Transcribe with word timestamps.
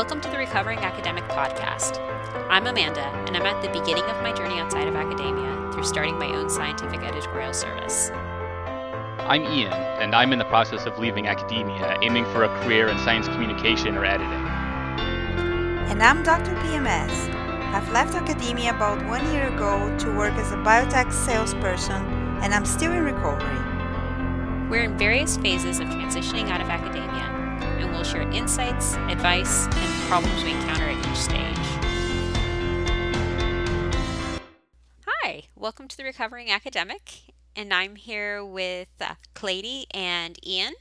Welcome 0.00 0.22
to 0.22 0.30
the 0.30 0.38
Recovering 0.38 0.78
Academic 0.78 1.24
Podcast. 1.24 1.98
I'm 2.48 2.66
Amanda, 2.66 3.04
and 3.26 3.36
I'm 3.36 3.44
at 3.44 3.60
the 3.60 3.68
beginning 3.68 4.04
of 4.04 4.22
my 4.22 4.32
journey 4.32 4.58
outside 4.58 4.88
of 4.88 4.96
academia 4.96 5.70
through 5.74 5.84
starting 5.84 6.18
my 6.18 6.28
own 6.28 6.48
scientific 6.48 7.02
editorial 7.02 7.52
service. 7.52 8.10
I'm 9.18 9.42
Ian, 9.42 9.74
and 9.74 10.14
I'm 10.14 10.32
in 10.32 10.38
the 10.38 10.46
process 10.46 10.86
of 10.86 10.98
leaving 10.98 11.26
academia, 11.26 11.98
aiming 12.00 12.24
for 12.32 12.44
a 12.44 12.62
career 12.62 12.88
in 12.88 12.96
science 13.00 13.28
communication 13.28 13.94
or 13.94 14.06
editing. 14.06 14.32
And 15.90 16.02
I'm 16.02 16.22
Dr. 16.22 16.54
PMS. 16.62 17.34
I've 17.74 17.90
left 17.90 18.14
academia 18.14 18.74
about 18.74 19.04
one 19.06 19.30
year 19.34 19.48
ago 19.54 19.94
to 19.98 20.16
work 20.16 20.32
as 20.36 20.50
a 20.50 20.56
biotech 20.56 21.12
salesperson, 21.12 22.02
and 22.42 22.54
I'm 22.54 22.64
still 22.64 22.92
in 22.92 23.04
recovery. 23.04 24.70
We're 24.70 24.84
in 24.84 24.96
various 24.96 25.36
phases 25.36 25.78
of 25.78 25.88
transitioning 25.88 26.48
out 26.48 26.62
of 26.62 26.70
academia, 26.70 27.29
and 27.80 27.90
we'll 27.92 28.04
share 28.04 28.30
insights, 28.30 28.94
advice, 29.08 29.66
and 29.66 30.02
problems 30.08 30.44
we 30.44 30.50
encounter 30.50 30.84
at 30.84 31.10
each 31.10 31.16
stage. 31.16 31.56
Hi, 35.06 35.44
welcome 35.56 35.88
to 35.88 35.96
the 35.96 36.04
Recovering 36.04 36.50
Academic, 36.50 37.32
and 37.56 37.72
I'm 37.72 37.96
here 37.96 38.44
with 38.44 38.88
uh, 39.00 39.14
Clady 39.34 39.86
and 39.92 40.38
Ian. 40.46 40.74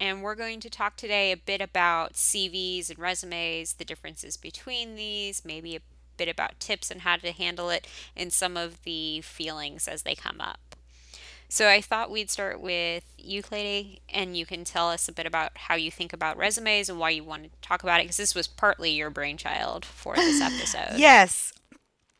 And 0.00 0.22
we're 0.22 0.36
going 0.36 0.60
to 0.60 0.70
talk 0.70 0.96
today 0.96 1.32
a 1.32 1.36
bit 1.36 1.60
about 1.60 2.14
CVs 2.14 2.88
and 2.88 2.98
resumes, 2.98 3.74
the 3.74 3.84
differences 3.84 4.36
between 4.36 4.94
these, 4.94 5.44
maybe 5.44 5.76
a 5.76 5.80
bit 6.16 6.28
about 6.28 6.60
tips 6.60 6.90
on 6.90 7.00
how 7.00 7.16
to 7.16 7.32
handle 7.32 7.68
it, 7.68 7.86
and 8.16 8.32
some 8.32 8.56
of 8.56 8.82
the 8.84 9.20
feelings 9.22 9.88
as 9.88 10.02
they 10.02 10.14
come 10.14 10.40
up. 10.40 10.67
So 11.48 11.68
I 11.68 11.80
thought 11.80 12.10
we'd 12.10 12.30
start 12.30 12.60
with 12.60 13.04
you, 13.16 13.42
and 14.10 14.36
you 14.36 14.44
can 14.46 14.64
tell 14.64 14.90
us 14.90 15.08
a 15.08 15.12
bit 15.12 15.26
about 15.26 15.52
how 15.56 15.74
you 15.76 15.90
think 15.90 16.12
about 16.12 16.36
resumes 16.36 16.88
and 16.90 16.98
why 16.98 17.10
you 17.10 17.24
wanted 17.24 17.52
to 17.52 17.60
talk 17.60 17.82
about 17.82 18.00
it, 18.00 18.04
because 18.04 18.18
this 18.18 18.34
was 18.34 18.46
partly 18.46 18.90
your 18.90 19.10
brainchild 19.10 19.84
for 19.84 20.14
this 20.16 20.40
episode. 20.42 20.98
yes, 20.98 21.52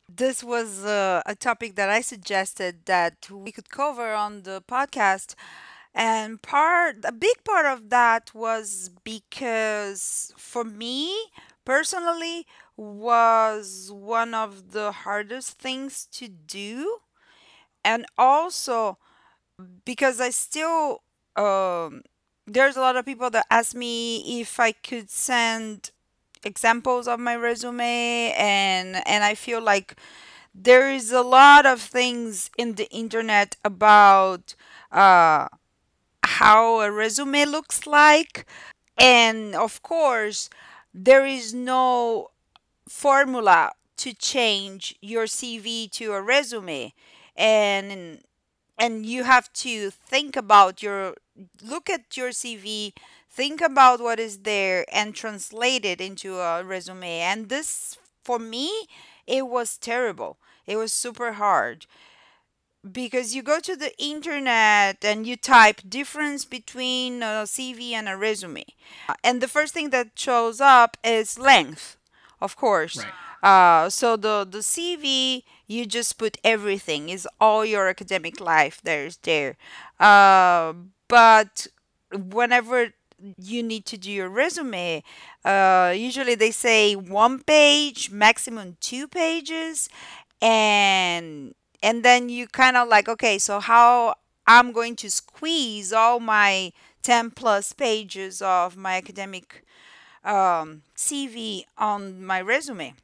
this 0.09 0.43
was 0.43 0.85
uh, 0.85 1.23
a 1.27 1.35
topic 1.35 1.77
that 1.77 1.91
I 1.91 2.01
suggested 2.01 2.87
that 2.87 3.29
we 3.31 3.53
could 3.53 3.69
cover 3.71 4.15
on 4.15 4.43
the 4.43 4.63
podcast. 4.67 5.35
And 5.95 6.41
part, 6.43 6.97
a 7.05 7.13
big 7.13 7.45
part 7.45 7.67
of 7.67 7.91
that 7.91 8.35
was 8.35 8.91
because 9.05 10.33
for 10.37 10.65
me 10.65 11.15
personally, 11.65 12.47
was 12.77 13.91
one 13.93 14.35
of 14.35 14.73
the 14.73 14.93
hardest 14.93 15.59
things 15.59 16.07
to 16.13 16.29
do. 16.29 16.99
And 17.85 18.07
also, 18.17 18.99
because 19.85 20.21
I 20.21 20.31
still 20.31 21.03
um, 21.37 22.03
there's 22.47 22.77
a 22.77 22.81
lot 22.81 22.97
of 22.97 23.05
people 23.05 23.31
that 23.31 23.47
ask 23.51 23.75
me 23.75 24.41
if 24.41 24.59
I 24.61 24.73
could 24.73 25.11
send 25.11 25.91
examples 26.45 27.09
of 27.09 27.21
my 27.21 27.37
resume 27.37 28.33
and 28.37 29.03
and 29.07 29.25
I 29.25 29.35
feel 29.35 29.61
like 29.61 29.97
there 30.55 30.91
is 30.91 31.13
a 31.13 31.23
lot 31.23 31.67
of 31.67 31.81
things 31.81 32.51
in 32.59 32.75
the 32.75 32.89
internet 32.91 33.57
about 33.65 34.55
uh, 34.91 35.49
how 36.25 36.81
a 36.81 36.91
resume 36.91 37.45
looks 37.47 37.87
like. 37.87 38.47
And 38.99 39.55
of 39.55 39.83
course 39.83 40.51
there 40.95 41.27
is 41.27 41.55
no 41.55 42.31
formula 42.89 43.73
to 43.99 44.15
change 44.15 44.97
your 45.03 45.27
CV 45.27 45.89
to 45.89 46.13
a 46.15 46.23
resume. 46.23 46.95
And 47.37 48.23
and 48.79 49.05
you 49.07 49.25
have 49.25 49.53
to 49.55 49.91
think 49.91 50.37
about 50.37 50.83
your 50.83 51.15
look 51.63 51.91
at 51.91 52.17
your 52.17 52.31
CV, 52.31 52.93
think 53.31 53.61
about 53.61 54.01
what 54.01 54.19
is 54.21 54.41
there 54.41 54.85
and 54.93 55.15
translate 55.15 55.85
it 55.85 56.01
into 56.01 56.39
a 56.39 56.65
resume. 56.65 57.21
And 57.21 57.49
this 57.49 57.99
for 58.23 58.39
me 58.39 58.71
it 59.27 59.47
was 59.47 59.77
terrible. 59.77 60.39
It 60.67 60.77
was 60.77 60.93
super 60.93 61.33
hard 61.35 61.87
because 62.91 63.35
you 63.35 63.43
go 63.43 63.61
to 63.61 63.77
the 63.77 63.97
internet 64.03 65.05
and 65.05 65.27
you 65.27 65.37
type 65.37 65.81
difference 65.89 66.45
between 66.45 67.23
a 67.23 67.45
CV 67.47 67.93
and 67.93 68.09
a 68.09 68.17
resume. 68.17 68.65
And 69.23 69.41
the 69.41 69.49
first 69.49 69.75
thing 69.75 69.91
that 69.91 70.11
shows 70.15 70.61
up 70.61 70.97
is 71.05 71.39
length, 71.39 71.97
of 72.41 72.57
course. 72.57 73.05
Right. 73.05 73.13
Uh, 73.43 73.91
so 73.91 74.17
the 74.17 74.47
the 74.49 74.63
CV 74.63 75.45
you 75.69 75.87
just 75.87 76.19
put 76.19 76.39
everything 76.43 77.11
is 77.11 77.29
all 77.41 77.65
your 77.65 77.89
academic 77.89 78.41
life 78.41 78.81
there's 78.83 79.19
there. 79.19 79.57
Uh, 80.01 80.73
but 81.09 81.69
whenever 82.13 82.93
you 83.37 83.63
need 83.63 83.85
to 83.87 83.99
do 83.99 84.11
your 84.11 84.29
resume, 84.29 85.03
uh, 85.45 85.93
usually 85.97 86.35
they 86.35 86.51
say 86.51 86.95
one 86.97 87.43
page, 87.43 88.11
maximum 88.11 88.77
two 88.81 89.07
pages, 89.09 89.89
and 90.41 91.55
and 91.83 92.05
then 92.05 92.29
you 92.29 92.47
kind 92.47 92.77
of 92.77 92.89
like 92.89 93.09
okay, 93.09 93.39
so 93.39 93.61
how 93.61 94.15
I'm 94.47 94.73
going 94.73 94.97
to 94.97 95.11
squeeze 95.11 95.93
all 95.93 96.21
my 96.21 96.73
10 97.03 97.31
plus 97.33 97.73
pages 97.73 98.41
of 98.43 98.77
my 98.77 98.97
academic 98.97 99.65
um, 100.25 100.83
CV 100.97 101.65
on 101.77 102.25
my 102.25 102.41
resume 102.41 102.95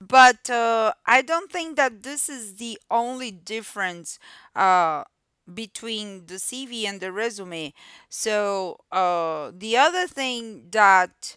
but 0.00 0.48
uh, 0.48 0.92
I 1.06 1.22
don't 1.22 1.50
think 1.50 1.76
that 1.76 2.02
this 2.02 2.28
is 2.28 2.54
the 2.56 2.78
only 2.90 3.30
difference 3.30 4.18
uh, 4.56 5.04
between 5.52 6.26
the 6.26 6.36
CV 6.36 6.84
and 6.86 7.00
the 7.00 7.12
resume. 7.12 7.74
So 8.08 8.80
uh, 8.90 9.52
the 9.56 9.76
other 9.76 10.06
thing 10.06 10.64
that 10.70 11.36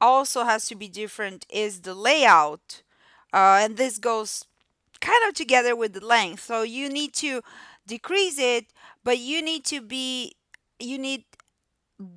also 0.00 0.44
has 0.44 0.66
to 0.66 0.74
be 0.74 0.88
different 0.88 1.46
is 1.50 1.80
the 1.82 1.94
layout, 1.94 2.82
uh, 3.32 3.60
and 3.62 3.76
this 3.76 3.98
goes 3.98 4.44
kind 5.00 5.22
of 5.28 5.34
together 5.34 5.74
with 5.76 5.94
the 5.94 6.04
length. 6.04 6.40
So 6.44 6.62
you 6.62 6.88
need 6.88 7.14
to 7.14 7.42
decrease 7.86 8.38
it, 8.38 8.66
but 9.04 9.18
you 9.18 9.42
need 9.42 9.64
to 9.66 9.80
be 9.80 10.34
you 10.78 10.98
need 10.98 11.24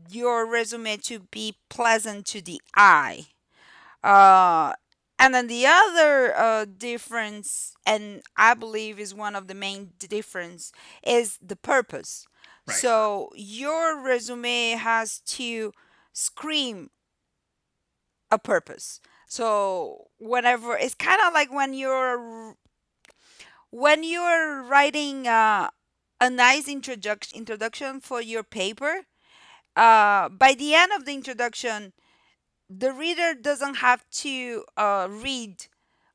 your 0.09 0.49
resume 0.49 0.97
to 0.97 1.19
be 1.31 1.55
pleasant 1.69 2.25
to 2.27 2.41
the 2.41 2.61
eye. 2.75 3.27
Uh, 4.03 4.73
and 5.17 5.33
then 5.33 5.47
the 5.47 5.65
other 5.65 6.35
uh, 6.35 6.65
difference, 6.65 7.75
and 7.85 8.21
I 8.37 8.53
believe 8.53 8.99
is 8.99 9.13
one 9.13 9.35
of 9.35 9.47
the 9.47 9.55
main 9.55 9.91
difference, 9.97 10.71
is 11.05 11.37
the 11.41 11.55
purpose. 11.55 12.27
Right. 12.67 12.75
So 12.77 13.29
your 13.35 14.03
resume 14.03 14.71
has 14.71 15.19
to 15.19 15.71
scream 16.13 16.89
a 18.31 18.39
purpose. 18.39 18.99
So 19.27 20.07
whenever 20.19 20.77
it's 20.77 20.95
kind 20.95 21.21
of 21.25 21.33
like 21.33 21.51
when 21.53 21.73
you're 21.73 22.55
when 23.71 24.03
you're 24.03 24.63
writing 24.63 25.27
uh, 25.27 25.69
a 26.21 26.29
nice 26.29 26.67
introduction 26.67 27.37
introduction 27.37 27.99
for 27.99 28.21
your 28.21 28.43
paper. 28.43 29.01
Uh, 29.75 30.29
by 30.29 30.53
the 30.53 30.73
end 30.73 30.91
of 30.93 31.03
the 31.03 31.13
introduction, 31.13 31.91
the 32.69 32.91
reader 32.91 33.33
doesn't 33.33 33.75
have 33.75 34.09
to 34.11 34.63
uh, 34.77 35.07
read 35.09 35.65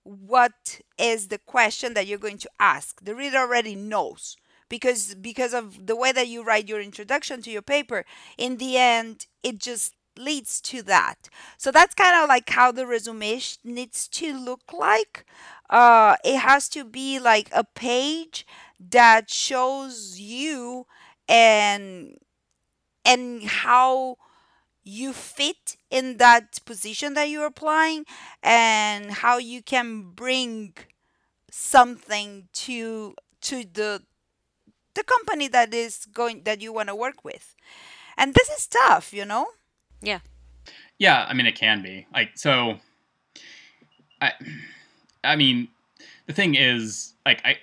what 0.03 0.81
is 0.99 1.29
the 1.29 1.39
question 1.39 1.95
that 1.95 2.07
you're 2.07 2.19
going 2.19 2.39
to 2.39 2.51
ask. 2.59 3.03
The 3.05 3.15
reader 3.15 3.39
already 3.39 3.75
knows 3.75 4.37
because 4.69 5.15
because 5.15 5.53
of 5.53 5.87
the 5.87 5.97
way 5.97 6.13
that 6.13 6.29
you 6.29 6.43
write 6.43 6.69
your 6.69 6.81
introduction 6.81 7.43
to 7.43 7.51
your 7.51 7.63
paper. 7.63 8.05
In 8.39 8.57
the 8.57 8.77
end, 8.79 9.27
it 9.43 9.59
just 9.59 9.95
leads 10.17 10.61
to 10.61 10.83
that. 10.83 11.29
So 11.59 11.71
that's 11.71 11.95
kind 11.95 12.23
of 12.23 12.29
like 12.29 12.49
how 12.51 12.73
the 12.73 12.87
resume 12.87 13.41
needs 13.65 14.09
to 14.09 14.33
look 14.37 14.73
like. 14.73 15.25
Uh, 15.69 16.17
it 16.25 16.39
has 16.39 16.69
to 16.71 16.85
be 16.85 17.19
like 17.19 17.49
a 17.53 17.65
page 17.65 18.47
that 18.79 19.31
shows 19.31 20.19
you 20.19 20.87
and 21.29 22.17
and 23.05 23.43
how 23.45 24.17
you 24.83 25.13
fit 25.13 25.77
in 25.91 26.17
that 26.17 26.65
position 26.65 27.15
that 27.15 27.29
you're 27.29 27.47
applying 27.47 28.05
and 28.43 29.11
how 29.11 29.39
you 29.39 29.63
can 29.63 30.03
bring 30.11 30.75
something 31.51 32.49
to 32.53 33.15
to 33.41 33.65
the 33.73 34.03
the 34.95 35.05
company 35.05 35.49
that 35.49 35.73
is 35.75 36.07
going 36.07 36.43
that 36.45 36.61
you 36.61 36.73
want 36.73 36.89
to 36.89 36.95
work 36.95 37.25
with 37.25 37.55
and 38.17 38.35
this 38.35 38.49
is 38.49 38.67
tough 38.67 39.13
you 39.13 39.25
know 39.25 39.47
Yeah. 40.03 40.21
Yeah, 40.99 41.25
I 41.29 41.35
mean 41.35 41.47
it 41.47 41.57
can 41.57 41.83
be. 41.83 42.07
Like 42.13 42.31
so 42.37 42.77
I 44.21 44.33
I 45.25 45.37
mean 45.37 45.69
the 46.27 46.33
thing 46.33 46.55
is 46.55 47.15
like 47.25 47.41
I 47.45 47.57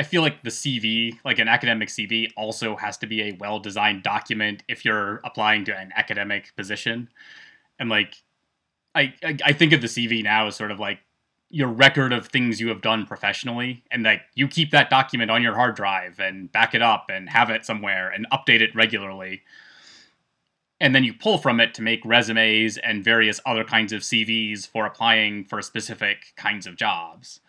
I 0.00 0.02
feel 0.02 0.22
like 0.22 0.42
the 0.42 0.48
CV, 0.48 1.18
like 1.26 1.38
an 1.38 1.46
academic 1.46 1.90
CV 1.90 2.30
also 2.34 2.74
has 2.74 2.96
to 2.98 3.06
be 3.06 3.20
a 3.20 3.32
well-designed 3.32 4.02
document 4.02 4.62
if 4.66 4.82
you're 4.82 5.20
applying 5.24 5.66
to 5.66 5.76
an 5.76 5.92
academic 5.94 6.56
position. 6.56 7.10
And 7.78 7.90
like 7.90 8.14
I 8.94 9.12
I, 9.22 9.36
I 9.44 9.52
think 9.52 9.74
of 9.74 9.82
the 9.82 9.88
CV 9.88 10.22
now 10.22 10.46
as 10.46 10.56
sort 10.56 10.70
of 10.70 10.80
like 10.80 11.00
your 11.50 11.68
record 11.68 12.14
of 12.14 12.28
things 12.28 12.62
you 12.62 12.68
have 12.68 12.80
done 12.80 13.04
professionally 13.04 13.82
and 13.90 14.04
like 14.04 14.22
you 14.34 14.48
keep 14.48 14.70
that 14.70 14.88
document 14.88 15.30
on 15.30 15.42
your 15.42 15.54
hard 15.54 15.76
drive 15.76 16.18
and 16.18 16.50
back 16.50 16.74
it 16.74 16.80
up 16.80 17.10
and 17.10 17.28
have 17.28 17.50
it 17.50 17.66
somewhere 17.66 18.08
and 18.08 18.26
update 18.30 18.62
it 18.62 18.74
regularly 18.74 19.42
and 20.80 20.94
then 20.94 21.04
you 21.04 21.12
pull 21.12 21.36
from 21.36 21.60
it 21.60 21.74
to 21.74 21.82
make 21.82 22.00
resumes 22.06 22.78
and 22.78 23.04
various 23.04 23.38
other 23.44 23.64
kinds 23.64 23.92
of 23.92 24.00
CVs 24.00 24.66
for 24.66 24.86
applying 24.86 25.44
for 25.44 25.60
specific 25.60 26.32
kinds 26.36 26.66
of 26.66 26.74
jobs. 26.76 27.40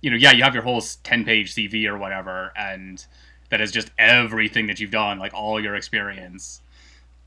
You 0.00 0.10
know, 0.10 0.16
yeah, 0.16 0.32
you 0.32 0.42
have 0.42 0.54
your 0.54 0.62
whole 0.62 0.80
10 0.80 1.24
page 1.24 1.54
CV 1.54 1.86
or 1.86 1.96
whatever, 1.96 2.52
and 2.56 3.04
that 3.50 3.60
is 3.60 3.72
just 3.72 3.90
everything 3.98 4.66
that 4.66 4.80
you've 4.80 4.90
done, 4.90 5.18
like 5.18 5.34
all 5.34 5.60
your 5.60 5.74
experience. 5.74 6.60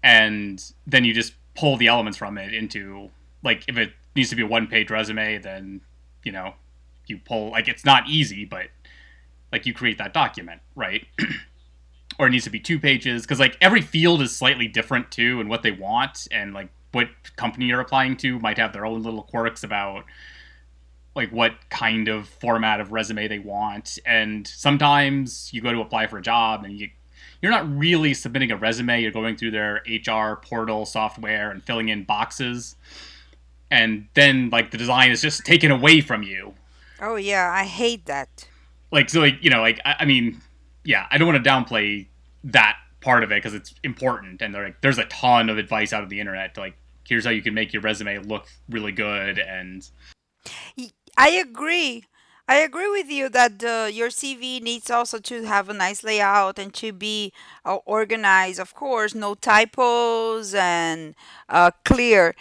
And 0.04 0.64
then 0.88 1.04
you 1.04 1.14
just 1.14 1.34
pull 1.56 1.78
the 1.78 1.88
elements 1.88 2.18
from 2.18 2.38
it 2.38 2.54
into, 2.54 3.10
like, 3.44 3.66
if 3.68 3.78
it 3.78 3.92
needs 4.16 4.30
to 4.30 4.36
be 4.36 4.44
a 4.44 4.48
one 4.48 4.68
page 4.68 4.90
resume, 4.90 5.40
then, 5.40 5.82
you 6.24 6.32
know, 6.32 6.54
you 7.08 7.18
pull, 7.18 7.52
like, 7.52 7.68
it's 7.68 7.84
not 7.84 8.08
easy, 8.08 8.46
but, 8.46 8.68
like, 9.52 9.66
you 9.66 9.74
create 9.74 9.98
that 9.98 10.14
document, 10.14 10.62
right? 10.76 11.06
or 12.20 12.28
it 12.28 12.32
needs 12.32 12.44
to 12.44 12.50
be 12.50 12.60
two 12.60 12.78
pages 12.78 13.24
because 13.24 13.40
like 13.40 13.58
every 13.62 13.82
field 13.82 14.22
is 14.22 14.36
slightly 14.36 14.68
different 14.68 15.10
too 15.10 15.40
and 15.40 15.50
what 15.50 15.64
they 15.64 15.72
want 15.72 16.28
and 16.32 16.54
like 16.54 16.70
what 16.92 17.08
company 17.38 17.66
you're 17.66 17.80
applying 17.80 18.18
to 18.18 18.38
might 18.40 18.58
have 18.58 18.74
their 18.74 18.86
own 18.86 19.02
little 19.02 19.24
quirks 19.24 19.64
about 19.64 20.04
like 21.20 21.32
what 21.32 21.54
kind 21.70 22.08
of 22.08 22.28
format 22.28 22.80
of 22.80 22.92
resume 22.92 23.28
they 23.28 23.40
want. 23.40 24.00
And 24.06 24.48
sometimes 24.48 25.50
you 25.54 25.62
go 25.62 25.72
to 25.72 25.82
apply 25.82 26.08
for 26.08 26.18
a 26.18 26.22
job 26.22 26.64
and 26.64 26.80
you 26.80 26.90
you're 27.42 27.52
not 27.52 27.70
really 27.78 28.14
submitting 28.14 28.52
a 28.52 28.58
resume. 28.58 29.02
You're 29.02 29.12
going 29.12 29.36
through 29.38 29.52
their 29.52 29.82
hr 30.08 30.36
portal 30.42 30.86
software 30.86 31.52
and 31.52 31.64
filling 31.64 31.90
in 31.90 32.04
boxes. 32.04 32.76
And 33.72 34.08
then 34.14 34.50
like 34.50 34.72
the 34.72 34.78
design 34.78 35.12
is 35.12 35.22
just 35.22 35.46
taken 35.46 35.72
away 35.72 36.02
from 36.02 36.24
you. 36.24 36.54
Oh 37.02 37.16
yeah, 37.16 37.52
I 37.54 37.66
hate 37.66 38.06
that. 38.08 38.48
like 38.92 39.10
so 39.10 39.20
like 39.20 39.38
you 39.42 39.50
know 39.50 39.62
like 39.62 39.80
i, 39.86 39.98
I 40.00 40.06
mean 40.06 40.42
yeah 40.84 41.06
i 41.12 41.18
don't 41.18 41.28
want 41.28 41.44
to 41.44 41.50
downplay 41.50 42.08
that 42.46 42.78
part 43.02 43.24
of 43.24 43.32
it 43.32 43.36
because 43.36 43.54
it's 43.54 43.74
important 43.84 44.42
and 44.42 44.54
like 44.54 44.82
there's 44.82 44.98
a 44.98 45.06
ton 45.06 45.50
of 45.50 45.58
advice 45.58 45.94
out 45.94 46.04
of 46.04 46.10
the 46.10 46.20
internet 46.20 46.56
to 46.56 46.62
like 46.62 46.76
here's 47.08 47.26
how 47.26 47.32
you 47.32 47.42
can 47.42 47.54
make 47.54 47.74
your 47.74 47.82
resume 47.82 48.18
look 48.20 48.48
really 48.70 48.92
good 48.92 49.40
and 49.40 49.90
I 51.20 51.30
agree. 51.32 52.06
I 52.48 52.58
agree 52.58 52.90
with 52.90 53.12
you 53.12 53.30
that 53.30 53.64
uh, 53.64 53.90
your 53.92 54.10
CV 54.10 54.60
needs 54.60 54.90
also 54.90 55.20
to 55.20 55.44
have 55.44 55.70
a 55.70 55.74
nice 55.74 56.04
layout 56.04 56.58
and 56.60 56.74
to 56.76 56.94
be 56.94 57.34
uh, 57.66 57.76
organized, 57.86 58.60
of 58.60 58.74
course, 58.74 59.14
no 59.14 59.36
typos 59.36 60.56
and 60.56 61.16
uh, 61.50 61.72
clear. 61.86 62.36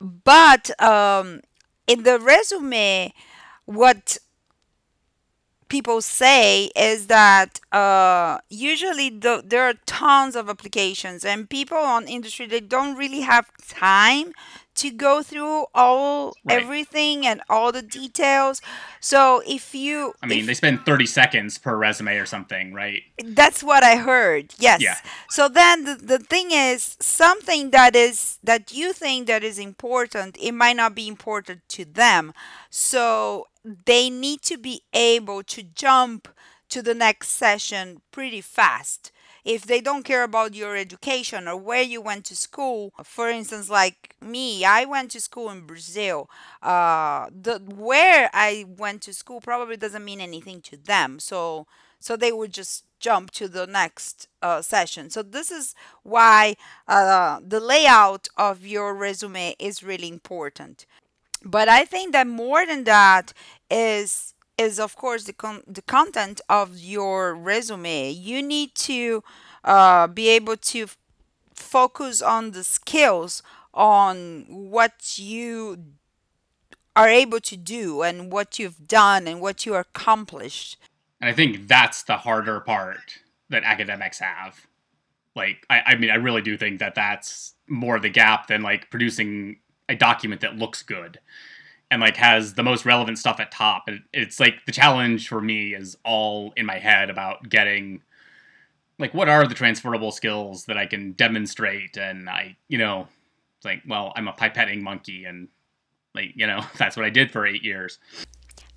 But 0.00 0.70
um, 0.82 1.40
in 1.86 2.04
the 2.04 2.20
resume, 2.20 3.14
what 3.66 4.18
people 5.68 6.00
say 6.00 6.70
is 6.76 7.06
that 7.08 7.60
uh, 7.72 8.38
usually 8.48 9.10
the, 9.10 9.42
there 9.44 9.62
are 9.62 9.74
tons 9.84 10.34
of 10.36 10.48
applications 10.48 11.24
and 11.24 11.50
people 11.50 11.78
on 11.78 12.08
industry 12.08 12.46
they 12.46 12.60
don't 12.60 12.96
really 12.96 13.20
have 13.20 13.50
time 13.68 14.32
to 14.74 14.90
go 14.90 15.22
through 15.22 15.66
all 15.74 16.34
right 16.44 16.62
everything 16.62 17.26
and 17.26 17.42
all 17.50 17.72
the 17.72 17.82
details 17.82 18.62
so 19.00 19.42
if 19.46 19.74
you 19.74 20.14
i 20.22 20.26
mean 20.26 20.46
they 20.46 20.54
spend 20.54 20.80
30 20.86 21.04
seconds 21.04 21.58
per 21.58 21.76
resume 21.76 22.16
or 22.16 22.24
something 22.24 22.72
right 22.72 23.02
that's 23.24 23.62
what 23.62 23.82
I 23.82 23.96
heard. 23.96 24.54
yes 24.58 24.80
yeah. 24.80 24.96
So 25.28 25.48
then 25.48 25.84
the, 25.84 25.94
the 25.94 26.18
thing 26.18 26.50
is 26.52 26.96
something 27.00 27.70
that 27.70 27.94
is 27.94 28.38
that 28.42 28.72
you 28.72 28.92
think 28.92 29.26
that 29.26 29.42
is 29.42 29.58
important, 29.58 30.36
it 30.40 30.52
might 30.52 30.76
not 30.76 30.94
be 30.94 31.08
important 31.08 31.68
to 31.70 31.84
them. 31.84 32.32
So 32.70 33.48
they 33.64 34.10
need 34.10 34.42
to 34.42 34.56
be 34.56 34.82
able 34.92 35.42
to 35.44 35.62
jump 35.62 36.28
to 36.70 36.82
the 36.82 36.94
next 36.94 37.28
session 37.28 38.02
pretty 38.10 38.40
fast. 38.40 39.12
If 39.44 39.64
they 39.64 39.80
don't 39.80 40.02
care 40.02 40.24
about 40.24 40.54
your 40.54 40.76
education 40.76 41.48
or 41.48 41.56
where 41.56 41.82
you 41.82 42.00
went 42.02 42.26
to 42.26 42.36
school, 42.36 42.92
for 43.02 43.30
instance, 43.30 43.70
like 43.70 44.14
me, 44.20 44.64
I 44.64 44.84
went 44.84 45.10
to 45.12 45.20
school 45.20 45.48
in 45.50 45.62
Brazil. 45.62 46.28
Uh, 46.62 47.28
the 47.30 47.58
where 47.58 48.28
I 48.34 48.66
went 48.68 49.02
to 49.02 49.14
school 49.14 49.40
probably 49.40 49.76
doesn't 49.76 50.04
mean 50.04 50.20
anything 50.20 50.60
to 50.62 50.76
them. 50.76 51.18
So 51.18 51.66
so 52.00 52.16
they 52.16 52.32
would 52.32 52.52
just 52.52 52.84
jump 53.00 53.30
to 53.30 53.48
the 53.48 53.66
next 53.66 54.28
uh, 54.42 54.62
session. 54.62 55.10
So 55.10 55.22
this 55.22 55.50
is 55.50 55.74
why 56.02 56.56
uh, 56.86 57.40
the 57.46 57.60
layout 57.60 58.28
of 58.36 58.66
your 58.66 58.94
resume 58.94 59.54
is 59.58 59.82
really 59.82 60.08
important. 60.08 60.84
But 61.44 61.68
I 61.68 61.84
think 61.84 62.12
that 62.12 62.26
more 62.26 62.66
than 62.66 62.84
that 62.84 63.32
is 63.70 64.34
is 64.58 64.78
of 64.80 64.96
course 64.96 65.24
the 65.24 65.32
con- 65.32 65.62
the 65.66 65.82
content 65.82 66.40
of 66.48 66.78
your 66.78 67.34
resume. 67.34 68.10
You 68.10 68.42
need 68.42 68.74
to 68.74 69.22
uh, 69.64 70.08
be 70.08 70.28
able 70.28 70.56
to 70.56 70.82
f- 70.82 70.98
focus 71.54 72.20
on 72.20 72.50
the 72.50 72.64
skills 72.64 73.42
on 73.72 74.44
what 74.48 75.18
you 75.18 75.78
are 76.96 77.08
able 77.08 77.38
to 77.38 77.56
do 77.56 78.02
and 78.02 78.32
what 78.32 78.58
you've 78.58 78.88
done 78.88 79.28
and 79.28 79.40
what 79.40 79.64
you 79.64 79.74
accomplished. 79.76 80.76
And 81.20 81.30
i 81.30 81.32
think 81.32 81.68
that's 81.68 82.02
the 82.02 82.18
harder 82.18 82.60
part 82.60 83.20
that 83.50 83.62
academics 83.62 84.18
have. 84.18 84.66
Like 85.36 85.64
I, 85.70 85.80
I 85.86 85.94
mean 85.94 86.10
i 86.10 86.16
really 86.16 86.42
do 86.42 86.56
think 86.56 86.80
that 86.80 86.96
that's 86.96 87.54
more 87.68 88.00
the 88.00 88.08
gap 88.08 88.48
than 88.48 88.62
like 88.62 88.90
producing 88.90 89.58
a 89.88 89.94
document 89.94 90.40
that 90.40 90.56
looks 90.56 90.82
good 90.82 91.20
and 91.90 92.00
like 92.00 92.16
has 92.16 92.54
the 92.54 92.62
most 92.62 92.84
relevant 92.84 93.18
stuff 93.18 93.40
at 93.40 93.50
top. 93.50 93.84
And 93.86 94.02
it's 94.12 94.38
like 94.40 94.64
the 94.66 94.72
challenge 94.72 95.28
for 95.28 95.40
me 95.40 95.74
is 95.74 95.96
all 96.04 96.52
in 96.56 96.66
my 96.66 96.78
head 96.78 97.10
about 97.10 97.48
getting 97.48 98.02
like 98.98 99.14
what 99.14 99.28
are 99.28 99.46
the 99.46 99.54
transferable 99.54 100.10
skills 100.10 100.64
that 100.64 100.76
i 100.76 100.86
can 100.86 101.12
demonstrate? 101.12 101.96
And 101.96 102.28
i 102.28 102.56
you 102.68 102.78
know 102.78 103.08
it's 103.56 103.64
like 103.64 103.82
well 103.86 104.12
i'm 104.16 104.28
a 104.28 104.32
pipetting 104.32 104.82
monkey 104.82 105.24
and 105.24 105.48
like 106.14 106.32
you 106.34 106.46
know 106.46 106.64
that's 106.78 106.96
what 106.96 107.06
i 107.06 107.10
did 107.10 107.30
for 107.30 107.46
eight 107.46 107.62
years. 107.62 107.98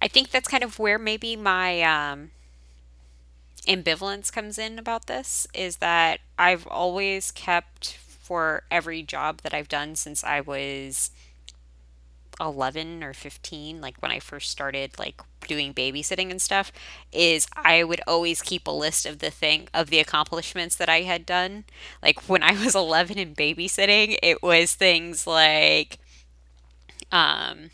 I 0.02 0.08
think 0.08 0.32
that's 0.32 0.48
kind 0.48 0.64
of 0.64 0.80
where 0.80 0.98
maybe 0.98 1.36
my 1.36 1.82
um, 1.84 2.32
ambivalence 3.68 4.32
comes 4.32 4.58
in 4.58 4.80
about 4.80 5.06
this 5.06 5.48
is 5.54 5.78
that 5.78 6.20
I've 6.40 6.66
always 6.68 7.32
kept 7.32 7.94
for 7.94 8.64
every 8.72 9.04
job 9.04 9.42
that 9.42 9.54
I've 9.54 9.68
done 9.68 9.96
since 9.96 10.24
I 10.24 10.42
was 10.42 11.12
11 12.42 13.04
or 13.04 13.14
15 13.14 13.80
like 13.80 14.02
when 14.02 14.12
I 14.12 14.20
first 14.20 14.50
started 14.50 14.98
like 15.00 15.22
doing 15.48 15.74
babysitting 15.74 16.32
and 16.32 16.42
stuff 16.42 16.72
is 17.12 17.48
I 17.56 17.84
would 17.84 18.02
always 18.08 18.42
keep 18.42 18.68
a 18.68 18.72
list 18.72 19.06
of 19.06 19.20
the 19.20 19.32
thing 19.32 19.68
of 19.74 19.90
the 19.90 20.00
accomplishments 20.00 20.76
that 20.76 20.90
I 20.90 21.02
had 21.02 21.26
done 21.26 21.66
like 22.02 22.28
when 22.28 22.44
I 22.44 22.54
was 22.54 22.76
11 22.76 23.18
in 23.18 23.36
babysitting 23.36 24.18
it 24.22 24.42
was 24.42 24.74
things 24.74 25.28
like 25.28 26.00
um 27.12 27.70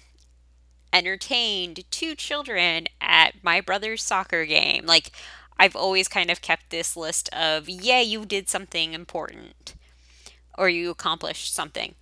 entertained 0.94 1.84
two 1.92 2.16
children 2.16 2.88
at 3.00 3.36
my 3.44 3.62
brother's 3.62 4.04
soccer 4.04 4.46
game. 4.46 4.86
Like, 4.86 5.12
I've 5.60 5.76
always 5.76 6.08
kind 6.08 6.30
of 6.30 6.42
kept 6.42 6.70
this 6.70 6.96
list 6.96 7.30
of, 7.34 7.68
yeah, 7.70 8.02
you 8.02 8.26
did 8.26 8.50
something 8.50 8.94
important 8.94 9.76
or 10.58 10.70
you 10.70 10.90
accomplished 10.90 11.54
something. 11.54 11.96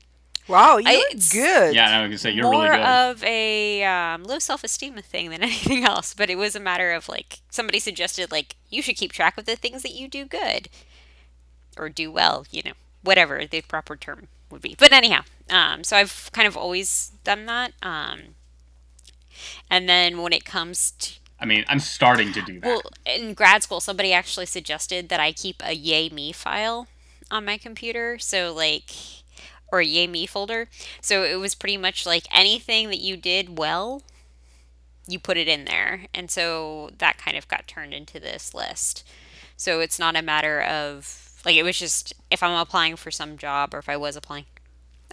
Wow, 0.47 0.77
you're 0.77 0.91
it's 1.11 1.33
yeah 1.33 1.71
good. 1.71 1.77
i 1.77 2.01
was 2.01 2.09
gonna 2.09 2.17
say 2.17 2.31
you're 2.31 2.49
really 2.49 2.67
more 2.67 2.75
good 2.75 2.81
of 2.81 3.23
a 3.23 3.83
um, 3.83 4.23
low 4.23 4.39
self 4.39 4.63
esteem 4.63 4.95
thing 4.97 5.29
than 5.31 5.41
anything 5.49 5.83
else, 5.83 6.13
but 6.13 6.29
it 6.29 6.37
was 6.37 6.55
a 6.55 6.59
matter 6.59 6.91
of 6.91 7.09
like 7.09 7.39
somebody 7.49 7.79
suggested, 7.79 8.31
like, 8.31 8.55
you 8.69 8.81
should 8.81 8.95
keep 8.95 9.11
track 9.11 9.37
of 9.37 9.45
the 9.45 9.55
things 9.55 9.81
that 9.81 9.93
you 9.93 10.07
do 10.07 10.25
good 10.25 10.69
or 11.77 11.89
do 11.89 12.11
well, 12.11 12.45
you 12.51 12.61
know, 12.63 12.73
whatever 13.01 13.45
the 13.45 13.61
proper 13.61 13.95
term 13.95 14.27
would 14.51 14.61
be. 14.61 14.75
But 14.77 14.93
anyhow, 14.93 15.21
um, 15.49 15.83
so 15.83 15.97
I've 15.97 16.29
kind 16.31 16.47
of 16.47 16.55
always 16.55 17.11
done 17.23 17.45
that. 17.47 17.73
Um, 17.81 18.35
and 19.69 19.89
then 19.89 20.21
when 20.21 20.33
it 20.33 20.45
comes 20.45 20.91
to, 20.99 21.13
i 21.37 21.43
mean 21.45 21.65
i'm 21.67 21.81
starting 21.81 22.31
to 22.31 22.41
do 22.43 22.61
that 22.61 22.67
well, 22.67 22.81
in 23.05 23.33
grad 23.33 23.63
school, 23.63 23.79
somebody 23.79 24.13
actually 24.13 24.45
suggested 24.45 25.09
that 25.09 25.19
I 25.19 25.31
keep 25.31 25.61
a 25.63 25.75
Yay 25.75 26.09
Me 26.09 26.31
file 26.31 26.87
on 27.31 27.45
my 27.45 27.57
computer. 27.57 28.17
So, 28.19 28.53
like, 28.53 28.91
or 29.75 29.79
a 29.79 29.85
Yay 29.85 30.07
Me 30.07 30.25
folder. 30.25 30.67
So 31.01 31.23
it 31.23 31.35
was 31.35 31.53
pretty 31.53 31.77
much 31.77 32.05
like 32.05 32.25
anything 32.31 32.87
that 32.89 33.01
you 33.01 33.17
did 33.17 33.57
well, 33.57 34.01
you 35.07 35.19
put 35.19 35.37
it 35.37 35.47
in 35.47 35.65
there. 35.65 36.05
And 36.13 36.31
so 36.31 36.91
that 36.97 37.17
kind 37.17 37.35
of 37.35 37.47
got 37.47 37.67
turned 37.67 37.93
into 37.93 38.19
this 38.19 38.53
list. 38.53 39.05
So 39.57 39.81
it's 39.81 39.99
not 39.99 40.15
a 40.15 40.21
matter 40.21 40.61
of, 40.61 41.41
like, 41.45 41.55
it 41.55 41.63
was 41.63 41.77
just 41.77 42.13
if 42.31 42.41
I'm 42.41 42.57
applying 42.57 42.95
for 42.95 43.11
some 43.11 43.37
job 43.37 43.73
or 43.73 43.79
if 43.79 43.89
I 43.89 43.97
was 43.97 44.15
applying, 44.15 44.45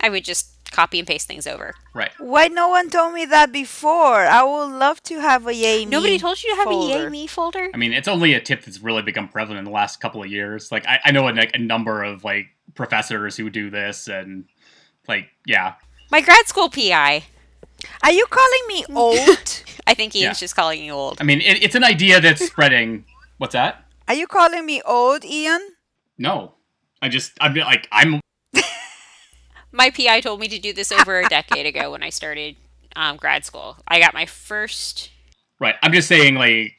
I 0.00 0.08
would 0.08 0.24
just 0.24 0.48
copy 0.70 0.98
and 0.98 1.06
paste 1.06 1.28
things 1.28 1.46
over. 1.46 1.74
right 1.92 2.10
Why 2.18 2.48
no 2.48 2.68
one 2.68 2.88
told 2.88 3.12
me 3.12 3.26
that 3.26 3.52
before? 3.52 4.16
I 4.16 4.42
would 4.42 4.78
love 4.78 5.02
to 5.04 5.20
have 5.20 5.46
a 5.46 5.54
Yay 5.54 5.84
me. 5.84 5.90
Nobody 5.90 6.18
told 6.18 6.42
you 6.42 6.50
to 6.50 6.56
have 6.56 6.68
a 6.68 6.70
Yay 6.70 6.92
folder. 6.92 7.10
Me 7.10 7.26
folder? 7.26 7.70
I 7.74 7.76
mean, 7.76 7.92
it's 7.92 8.08
only 8.08 8.32
a 8.34 8.40
tip 8.40 8.64
that's 8.64 8.80
really 8.80 9.02
become 9.02 9.28
prevalent 9.28 9.58
in 9.58 9.64
the 9.64 9.70
last 9.70 10.00
couple 10.00 10.22
of 10.22 10.30
years. 10.30 10.72
Like, 10.72 10.86
I, 10.86 11.00
I 11.04 11.10
know 11.10 11.28
a, 11.28 11.32
like, 11.32 11.54
a 11.54 11.58
number 11.58 12.02
of 12.02 12.24
like 12.24 12.46
professors 12.74 13.36
who 13.36 13.50
do 13.50 13.70
this, 13.70 14.08
and 14.08 14.44
like, 15.08 15.28
yeah, 15.46 15.74
My 16.10 16.20
grad 16.20 16.46
school 16.46 16.68
PI. 16.68 17.24
Are 18.04 18.12
you 18.12 18.26
calling 18.30 18.60
me 18.68 18.84
old? 18.94 19.64
I 19.86 19.94
think 19.94 20.14
Ian's 20.14 20.36
Yeah. 20.38 20.44
just 20.44 20.54
calling 20.54 20.84
you 20.84 20.92
old. 20.92 21.18
I 21.20 21.24
mean, 21.24 21.40
it, 21.40 21.62
it's 21.62 21.74
an 21.74 21.82
idea 21.84 22.20
that's 22.20 22.44
spreading. 22.52 23.04
What's 23.38 23.54
that? 23.54 23.84
Are 24.08 24.14
you 24.14 24.26
calling 24.28 24.64
me 24.66 24.80
old, 24.84 25.24
Ian? 25.24 25.60
No, 26.18 26.54
I 27.00 27.08
just 27.08 27.32
I'm 27.40 27.54
like 27.54 27.88
I'm 27.90 28.20
My 29.72 29.90
PI 29.90 30.20
told 30.20 30.38
me 30.40 30.48
to 30.48 30.58
do 30.58 30.72
this 30.72 30.92
over 30.92 31.18
a 31.20 31.28
decade 31.28 31.66
ago 31.66 31.92
when 31.92 32.02
I 32.02 32.10
started 32.10 32.56
um, 32.94 33.16
grad 33.16 33.44
school. 33.44 33.78
I 33.88 33.98
got 34.00 34.12
my 34.14 34.26
first. 34.26 35.10
right. 35.58 35.76
I'm 35.82 35.92
just 35.92 36.08
saying 36.08 36.34
like 36.34 36.74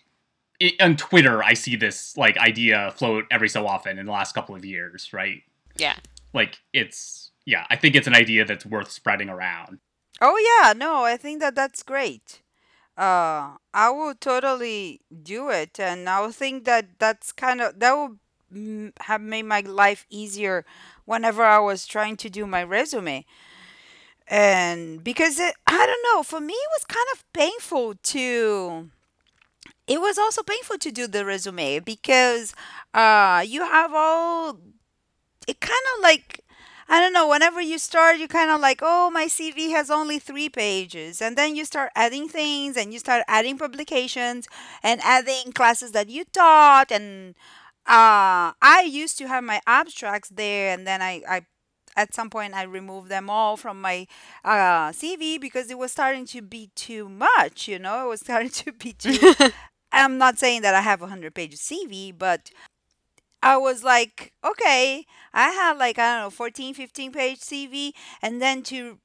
i 0.62 0.72
on 0.80 0.96
Twitter 0.96 1.44
I 1.44 1.56
see 1.56 1.76
this 1.76 2.16
like 2.16 2.38
idea 2.38 2.94
float 2.96 3.26
every 3.32 3.50
so 3.50 3.66
often 3.68 3.98
in 3.98 4.06
the 4.06 4.12
last 4.12 4.34
couple 4.36 4.56
of 4.56 4.64
years, 4.64 5.12
right? 5.12 5.42
Yeah. 5.78 5.96
Like 6.34 6.60
it's 6.74 7.32
yeah, 7.46 7.66
I 7.70 7.76
think 7.76 7.96
it's 7.96 8.08
an 8.08 8.16
idea 8.16 8.46
that's 8.46 8.66
worth 8.66 8.92
spreading 8.92 9.30
around. 9.30 9.80
Oh 10.22 10.38
yeah, 10.38 10.74
no, 10.74 11.04
I 11.04 11.18
think 11.18 11.40
that 11.42 11.56
that's 11.56 11.84
great. 11.84 12.42
Uh, 12.98 13.58
I 13.74 13.90
will 13.90 14.14
totally 14.16 15.02
do 15.24 15.50
it, 15.50 15.80
and 15.80 16.08
I 16.08 16.22
would 16.22 16.36
think 16.36 16.66
that 16.66 17.00
that's 17.00 17.32
kind 17.32 17.62
of 17.62 17.80
that 17.80 17.94
would 17.94 18.20
mm, 18.54 18.92
have 19.02 19.22
made 19.22 19.44
my 19.44 19.62
life 19.62 20.06
easier 20.10 20.66
whenever 21.06 21.44
I 21.44 21.60
was 21.60 21.86
trying 21.86 22.18
to 22.18 22.30
do 22.30 22.46
my 22.46 22.64
resume. 22.64 23.26
And 24.28 25.04
because 25.04 25.40
it, 25.40 25.56
I 25.68 25.86
don't 25.86 26.16
know, 26.16 26.24
for 26.24 26.40
me 26.40 26.54
it 26.54 26.70
was 26.78 26.86
kind 26.86 27.08
of 27.14 27.34
painful 27.34 27.96
to. 27.96 28.90
It 29.86 30.00
was 30.00 30.18
also 30.18 30.44
painful 30.44 30.78
to 30.78 30.92
do 30.92 31.08
the 31.08 31.26
resume 31.26 31.80
because 31.80 32.54
uh, 32.94 33.44
you 33.46 33.62
have 33.62 33.94
all 33.94 34.58
it 35.48 35.60
kind 35.60 35.86
of 35.96 36.04
like 36.04 36.44
I 36.90 37.00
don't 37.00 37.14
know, 37.14 37.30
whenever 37.30 37.62
you 37.62 37.80
start, 37.80 38.20
you 38.20 38.28
kind 38.28 38.52
of 38.52 38.60
like, 38.60 38.82
oh, 38.82 39.10
my 39.10 39.26
CV 39.26 39.72
has 39.72 39.90
only 39.90 40.20
three 40.20 40.50
pages. 40.50 41.22
And 41.22 41.38
then 41.38 41.56
you 41.56 41.64
start 41.66 41.92
adding 41.96 42.28
things 42.28 42.76
and 42.76 42.92
you 42.92 43.00
start 43.00 43.24
adding 43.28 43.58
publications 43.58 44.48
and 44.84 45.00
adding 45.02 45.54
classes 45.54 45.94
that 45.94 46.10
you 46.10 46.26
taught. 46.26 46.92
And 46.92 47.36
uh, 47.88 48.52
I 48.62 48.88
used 48.88 49.18
to 49.20 49.28
have 49.28 49.44
my 49.44 49.62
abstracts 49.66 50.30
there. 50.30 50.74
And 50.74 50.86
then 50.86 51.02
I, 51.02 51.22
I 51.28 51.42
at 51.96 52.14
some 52.14 52.30
point, 52.30 52.54
I 52.54 52.64
removed 52.64 53.10
them 53.10 53.30
all 53.30 53.56
from 53.56 53.80
my 53.80 54.08
uh, 54.44 54.90
CV 54.92 55.40
because 55.40 55.70
it 55.70 55.78
was 55.78 55.92
starting 55.92 56.26
to 56.28 56.42
be 56.42 56.70
too 56.76 57.08
much, 57.08 57.68
you 57.68 57.80
know, 57.80 58.06
it 58.06 58.10
was 58.10 58.20
starting 58.22 58.50
to 58.50 58.72
be 58.72 58.94
too. 58.94 59.34
I'm 59.92 60.18
not 60.18 60.40
saying 60.40 60.64
that 60.64 60.74
I 60.74 60.82
have 60.82 61.02
a 61.02 61.06
100 61.06 61.36
page 61.36 61.56
CV, 61.56 62.18
but 62.18 62.50
I 63.44 63.58
was 63.58 63.84
like, 63.84 64.34
okay, 64.44 65.06
I 65.34 65.50
had 65.52 65.78
like 65.78 66.00
I 66.00 66.16
don't 66.16 66.26
know, 66.26 66.30
14, 66.32 66.74
15 66.74 67.12
page 67.12 67.40
CV, 67.42 67.94
and 68.22 68.42
then 68.42 68.64
to 68.64 69.00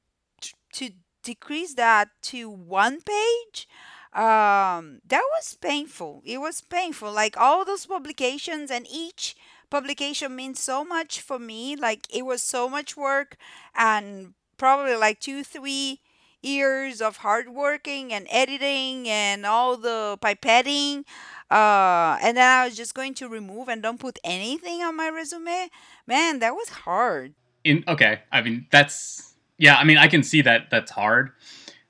to 0.73 0.89
decrease 1.23 1.73
that 1.75 2.09
to 2.23 2.49
one 2.49 3.01
page, 3.01 3.67
um, 4.13 4.99
that 5.07 5.23
was 5.37 5.57
painful. 5.61 6.21
It 6.25 6.39
was 6.39 6.61
painful. 6.61 7.11
Like 7.11 7.37
all 7.37 7.65
those 7.65 7.85
publications, 7.85 8.71
and 8.71 8.87
each 8.89 9.35
publication 9.69 10.35
means 10.35 10.59
so 10.59 10.83
much 10.83 11.21
for 11.21 11.39
me. 11.39 11.75
Like 11.75 12.07
it 12.13 12.25
was 12.25 12.41
so 12.43 12.69
much 12.69 12.97
work, 12.97 13.37
and 13.75 14.33
probably 14.57 14.95
like 14.95 15.19
two, 15.19 15.43
three 15.43 16.01
years 16.41 17.01
of 17.01 17.17
hard 17.17 17.49
working 17.49 18.13
and 18.13 18.25
editing 18.29 19.09
and 19.09 19.45
all 19.45 19.75
the 19.75 20.17
pipetting 20.21 21.03
uh, 21.51 22.17
and 22.21 22.37
then 22.37 22.47
I 22.47 22.65
was 22.65 22.77
just 22.77 22.93
going 22.93 23.15
to 23.15 23.27
remove 23.27 23.69
and 23.69 23.81
don't 23.81 23.99
put 23.99 24.19
anything 24.23 24.81
on 24.83 24.95
my 24.95 25.09
resume. 25.09 25.69
Man, 26.05 26.39
that 26.39 26.53
was 26.53 26.69
hard. 26.69 27.33
In 27.63 27.83
okay, 27.87 28.19
I 28.31 28.41
mean 28.41 28.67
that's 28.71 29.33
yeah, 29.57 29.75
I 29.75 29.83
mean 29.83 29.97
I 29.97 30.07
can 30.07 30.23
see 30.23 30.41
that 30.41 30.69
that's 30.69 30.91
hard. 30.91 31.31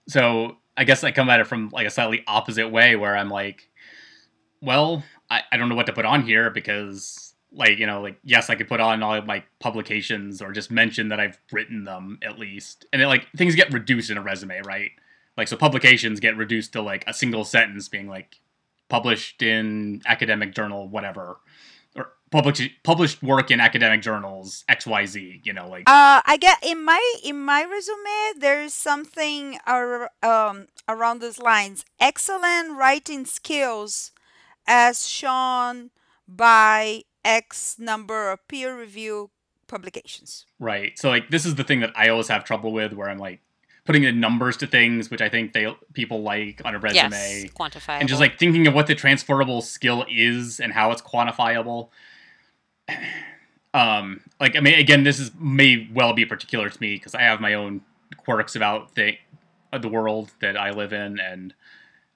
So 0.08 0.58
I 0.78 0.86
guess 0.86 1.04
I 1.04 1.12
come 1.12 1.30
at 1.30 1.42
it 1.42 1.48
from 1.48 1.70
like 1.70 1.86
a 1.86 1.90
slightly 1.90 2.24
opposite 2.26 2.70
way 2.70 2.96
where 2.96 3.16
I'm 3.16 3.30
like, 3.30 3.70
well, 4.62 5.04
I, 5.30 5.42
I 5.52 5.58
don't 5.58 5.70
know 5.70 5.76
what 5.76 5.86
to 5.88 5.94
put 5.94 6.06
on 6.06 6.24
here 6.24 6.50
because 6.50 7.36
like, 7.52 7.80
you 7.80 7.86
know, 7.86 8.02
like 8.02 8.18
yes, 8.24 8.50
I 8.50 8.56
could 8.56 8.70
put 8.70 8.80
on 8.80 9.04
all 9.04 9.16
of 9.16 9.26
my 9.26 9.44
publications 9.60 10.42
or 10.42 10.54
just 10.54 10.72
mention 10.72 11.10
that 11.10 11.20
I've 11.20 11.38
written 11.52 11.84
them 11.84 12.18
at 12.24 12.40
least. 12.40 12.86
And 12.94 13.02
then 13.02 13.10
like 13.10 13.28
things 13.36 13.56
get 13.56 13.74
reduced 13.74 14.10
in 14.10 14.18
a 14.18 14.22
resume, 14.22 14.62
right? 14.62 14.92
Like 15.36 15.50
so 15.50 15.58
publications 15.58 16.22
get 16.22 16.38
reduced 16.38 16.72
to 16.74 16.82
like 16.82 17.04
a 17.08 17.14
single 17.14 17.44
sentence 17.44 17.90
being 17.90 18.08
like 18.08 18.40
published 18.90 19.42
in 19.42 20.02
academic 20.06 20.54
journal 20.54 20.88
whatever 20.90 21.38
or 21.96 22.12
published 22.32 22.62
published 22.84 23.22
work 23.24 23.50
in 23.52 23.60
academic 23.60 24.02
journals 24.02 24.64
xyz 24.70 25.46
you 25.46 25.54
know 25.54 25.68
like 25.70 25.84
Uh, 25.88 26.22
I 26.26 26.38
get 26.38 26.58
in 26.64 26.84
my 26.84 27.02
in 27.24 27.38
my 27.44 27.64
resume 27.64 28.40
there's 28.40 28.74
something 28.74 29.58
ar- 29.66 30.12
um 30.24 30.68
around 30.88 31.22
those 31.22 31.40
lines. 31.40 31.86
Excellent 32.00 32.68
writing 32.78 33.26
skills 33.26 34.12
as 34.68 35.08
shown 35.08 35.92
by 36.28 37.04
X 37.24 37.78
number 37.80 38.32
of 38.32 38.40
peer 38.48 38.78
review 38.80 39.30
publications. 39.68 40.46
right 40.60 40.98
so 40.98 41.10
like 41.10 41.30
this 41.30 41.46
is 41.46 41.54
the 41.56 41.64
thing 41.64 41.80
that 41.80 41.92
i 41.96 42.10
always 42.10 42.28
have 42.28 42.44
trouble 42.44 42.72
with 42.72 42.92
where 42.94 43.08
i'm 43.08 43.20
like 43.20 43.40
putting 43.86 44.04
in 44.04 44.20
numbers 44.20 44.58
to 44.58 44.68
things 44.68 45.10
which 45.10 45.22
i 45.22 45.30
think 45.30 45.54
they 45.54 45.74
people 45.94 46.22
like 46.22 46.62
on 46.66 46.76
a 46.76 46.80
Yes. 46.80 47.12
resume 47.12 47.50
and 48.02 48.10
just 48.10 48.20
like 48.22 48.38
thinking 48.40 48.68
of 48.68 48.74
what 48.74 48.88
the 48.88 48.96
transferable 48.96 49.62
skill 49.62 50.06
is 50.10 50.60
and 50.60 50.74
how 50.74 50.92
it's 50.92 51.02
quantifiable 51.02 51.90
um 53.74 54.22
like 54.40 54.56
i 54.56 54.60
mean 54.60 54.74
again 54.80 55.04
this 55.04 55.20
is 55.20 55.32
may 55.40 55.88
well 55.94 56.14
be 56.14 56.26
particular 56.26 56.70
to 56.70 56.82
me 56.82 56.96
because 56.96 57.14
i 57.14 57.22
have 57.22 57.40
my 57.40 57.54
own 57.54 57.82
quirks 58.18 58.56
about 58.56 58.96
the 58.96 59.16
the 59.80 59.88
world 59.88 60.32
that 60.42 60.58
i 60.58 60.72
live 60.72 60.92
in 60.92 61.20
and 61.20 61.54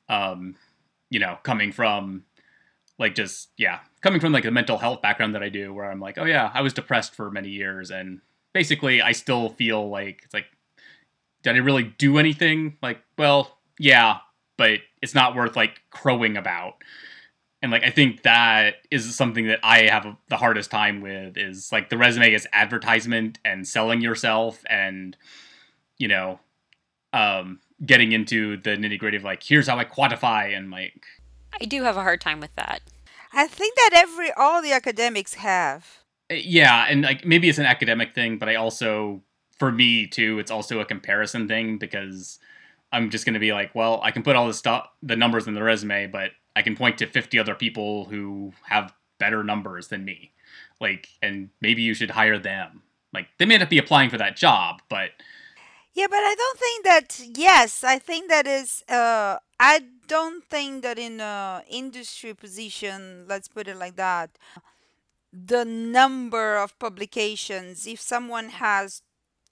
um 0.09 0.55
you 1.11 1.19
know 1.19 1.37
coming 1.43 1.71
from 1.71 2.23
like 2.97 3.13
just 3.13 3.49
yeah 3.57 3.79
coming 4.01 4.19
from 4.19 4.31
like 4.33 4.43
the 4.43 4.51
mental 4.51 4.79
health 4.79 5.01
background 5.01 5.35
that 5.35 5.43
i 5.43 5.49
do 5.49 5.71
where 5.71 5.89
i'm 5.91 5.99
like 5.99 6.17
oh 6.17 6.25
yeah 6.25 6.49
i 6.55 6.61
was 6.61 6.73
depressed 6.73 7.13
for 7.13 7.29
many 7.29 7.49
years 7.49 7.91
and 7.91 8.19
basically 8.53 9.01
i 9.01 9.11
still 9.11 9.49
feel 9.49 9.87
like 9.89 10.21
it's 10.25 10.33
like 10.33 10.45
did 11.43 11.55
i 11.55 11.59
really 11.59 11.83
do 11.83 12.17
anything 12.17 12.77
like 12.81 13.01
well 13.17 13.57
yeah 13.79 14.17
but 14.57 14.79
it's 15.01 15.13
not 15.15 15.35
worth 15.35 15.55
like 15.55 15.81
crowing 15.91 16.35
about 16.37 16.75
and 17.61 17.71
like 17.71 17.83
i 17.83 17.89
think 17.89 18.23
that 18.23 18.75
is 18.91 19.15
something 19.15 19.47
that 19.47 19.59
i 19.63 19.83
have 19.83 20.05
the 20.29 20.37
hardest 20.37 20.71
time 20.71 21.01
with 21.01 21.37
is 21.37 21.71
like 21.71 21.89
the 21.89 21.97
resume 21.97 22.33
is 22.33 22.47
advertisement 22.53 23.39
and 23.45 23.67
selling 23.67 24.01
yourself 24.01 24.63
and 24.69 25.15
you 25.97 26.07
know 26.07 26.39
um 27.13 27.59
getting 27.85 28.11
into 28.11 28.57
the 28.57 28.71
nitty 28.71 28.97
gritty 28.97 29.17
of 29.17 29.23
like 29.23 29.43
here's 29.43 29.67
how 29.67 29.77
i 29.77 29.85
quantify 29.85 30.55
and 30.57 30.71
like 30.71 31.05
I 31.61 31.65
do 31.65 31.83
have 31.83 31.97
a 31.97 32.01
hard 32.01 32.19
time 32.19 32.39
with 32.39 32.55
that. 32.55 32.81
I 33.31 33.45
think 33.45 33.75
that 33.75 33.91
every 33.93 34.31
all 34.31 34.59
the 34.61 34.71
academics 34.71 35.35
have. 35.35 35.99
eh, 36.31 36.41
yeah 36.43 36.87
and 36.89 37.03
like 37.03 37.25
maybe 37.25 37.47
it's 37.47 37.59
an 37.59 37.65
academic 37.65 38.13
thing 38.15 38.37
but 38.39 38.49
i 38.49 38.55
also 38.55 39.21
for 39.57 39.71
me 39.71 40.07
too 40.07 40.39
it's 40.39 40.51
also 40.51 40.79
a 40.79 40.85
comparison 40.85 41.47
thing 41.47 41.77
because 41.77 42.39
i'm 42.91 43.09
just 43.09 43.25
going 43.25 43.33
to 43.33 43.39
be 43.39 43.53
like 43.53 43.73
well 43.75 43.99
i 44.03 44.11
can 44.11 44.23
put 44.23 44.35
all 44.35 44.47
the 44.47 44.53
stuff 44.53 44.87
the 45.01 45.15
numbers 45.15 45.47
in 45.47 45.53
the 45.53 45.63
resume 45.63 46.07
but 46.07 46.31
i 46.55 46.61
can 46.61 46.75
point 46.75 46.97
to 46.97 47.07
50 47.07 47.39
other 47.39 47.55
people 47.55 48.05
who 48.05 48.53
have 48.67 48.93
better 49.19 49.43
numbers 49.43 49.87
than 49.87 50.03
me 50.05 50.31
like 50.81 51.07
and 51.21 51.49
maybe 51.61 51.81
you 51.81 51.93
should 51.93 52.11
hire 52.11 52.39
them 52.39 52.81
like 53.13 53.27
they 53.37 53.45
may 53.45 53.57
not 53.57 53.69
be 53.69 53.77
applying 53.77 54.09
for 54.09 54.17
that 54.17 54.35
job 54.35 54.81
but 54.89 55.11
Yeah, 55.95 56.07
but 56.09 56.17
I 56.17 56.35
don't 56.35 56.59
think 56.59 56.85
that. 56.85 57.21
Yes, 57.37 57.83
I 57.83 57.99
think 57.99 58.29
that 58.29 58.47
is. 58.47 58.83
Uh, 58.89 59.37
I 59.59 59.81
don't 60.07 60.43
think 60.43 60.81
that 60.83 60.97
in 60.97 61.19
a 61.21 61.63
industry 61.69 62.33
position, 62.33 63.25
let's 63.27 63.47
put 63.47 63.67
it 63.67 63.77
like 63.77 63.95
that, 63.95 64.31
the 65.31 65.65
number 65.65 66.57
of 66.57 66.77
publications, 66.79 67.87
if 67.87 67.99
someone 68.01 68.49
has 68.49 69.01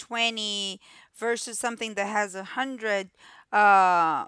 20 0.01 0.79
versus 1.15 1.59
something 1.59 1.93
that 1.93 2.07
has 2.07 2.33
a 2.33 2.39
100, 2.39 3.11
uh, 3.51 4.25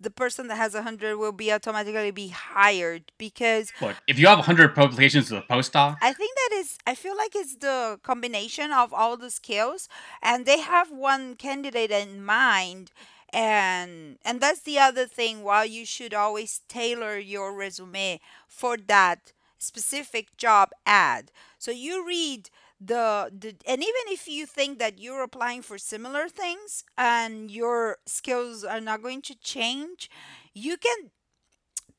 the 0.00 0.10
person 0.10 0.46
that 0.48 0.56
has 0.56 0.74
a 0.74 0.78
100 0.78 1.16
will 1.16 1.32
be 1.32 1.52
automatically 1.52 2.10
be 2.10 2.28
hired 2.28 3.12
because 3.18 3.72
look 3.82 3.96
if 4.06 4.18
you 4.18 4.26
have 4.26 4.38
100 4.38 4.74
publications 4.74 5.30
as 5.30 5.38
a 5.38 5.42
postdoc 5.42 5.96
I 6.00 6.12
think 6.12 6.32
that 6.36 6.56
is, 6.56 6.78
I 6.86 6.94
feel 6.94 7.16
like 7.16 7.34
it's 7.34 7.56
the 7.56 7.98
combination 8.02 8.72
of 8.72 8.92
all 8.94 9.16
the 9.16 9.30
skills, 9.30 9.88
and 10.22 10.46
they 10.46 10.60
have 10.60 10.90
one 10.90 11.34
candidate 11.34 11.90
in 11.90 12.24
mind. 12.24 12.92
And 13.30 14.16
and 14.24 14.40
that's 14.40 14.60
the 14.60 14.78
other 14.78 15.06
thing. 15.06 15.42
While 15.42 15.66
you 15.66 15.84
should 15.84 16.14
always 16.14 16.62
tailor 16.68 17.18
your 17.18 17.54
resume 17.54 18.20
for 18.46 18.78
that 18.86 19.32
specific 19.58 20.36
job 20.36 20.70
ad. 20.86 21.30
So 21.58 21.70
you 21.70 22.06
read 22.06 22.48
the, 22.80 23.30
the 23.36 23.56
and 23.66 23.82
even 23.82 24.04
if 24.08 24.28
you 24.28 24.46
think 24.46 24.78
that 24.78 24.98
you're 24.98 25.22
applying 25.22 25.62
for 25.62 25.78
similar 25.78 26.28
things 26.28 26.84
and 26.96 27.50
your 27.50 27.98
skills 28.06 28.64
are 28.64 28.80
not 28.80 29.02
going 29.02 29.22
to 29.22 29.34
change, 29.38 30.10
you 30.54 30.76
can 30.76 31.10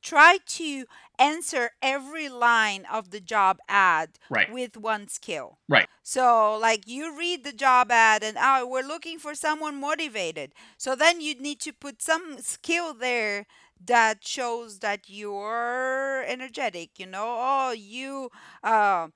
try 0.02 0.38
to 0.46 0.84
answer 1.18 1.70
every 1.82 2.28
line 2.28 2.86
of 2.90 3.10
the 3.10 3.20
job 3.20 3.58
ad 3.68 4.10
right 4.30 4.50
with 4.50 4.76
one 4.76 5.08
skill. 5.08 5.58
right 5.68 5.88
So, 6.02 6.56
like, 6.56 6.88
you 6.88 7.16
read 7.16 7.44
the 7.44 7.52
job 7.52 7.90
ad 7.90 8.22
and, 8.22 8.36
oh, 8.40 8.66
we're 8.66 8.86
looking 8.86 9.18
for 9.18 9.34
someone 9.34 9.80
motivated. 9.80 10.52
So 10.78 10.94
then 10.96 11.20
you 11.20 11.34
need 11.40 11.60
to 11.60 11.72
put 11.72 12.02
some 12.02 12.38
skill 12.40 12.94
there 12.94 13.46
that 13.84 14.26
shows 14.26 14.78
that 14.80 15.08
you're 15.08 16.24
energetic, 16.26 16.98
you 16.98 17.06
know? 17.06 17.36
Oh, 17.38 17.70
you 17.72 18.30
uh, 18.62 19.08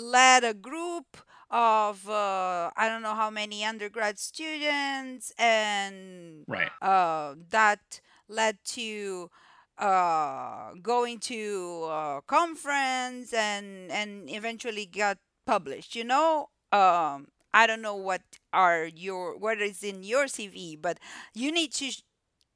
led 0.00 0.44
a 0.44 0.54
group 0.54 1.18
of 1.50 2.08
uh, 2.08 2.70
I 2.76 2.88
don't 2.88 3.02
know 3.02 3.14
how 3.14 3.30
many 3.30 3.64
undergrad 3.64 4.18
students, 4.18 5.32
and 5.38 6.46
Right. 6.46 6.70
uh, 6.82 7.34
that 7.50 8.00
led 8.28 8.58
to 8.76 9.30
uh, 9.78 10.72
going 10.82 11.18
to 11.20 11.84
a 11.90 12.20
conference 12.26 13.32
and 13.32 13.90
and 13.90 14.30
eventually 14.30 14.86
got 14.86 15.18
published. 15.46 15.94
You 15.96 16.04
know, 16.04 16.50
um, 16.72 17.28
I 17.52 17.66
don't 17.66 17.82
know 17.82 17.96
what 17.96 18.22
are 18.52 18.84
your 18.86 19.36
what 19.38 19.60
is 19.60 19.82
in 19.82 20.02
your 20.04 20.28
CV, 20.28 20.76
but 20.76 20.98
you 21.34 21.52
need 21.52 21.72
to 21.74 21.90
sh- 21.90 22.02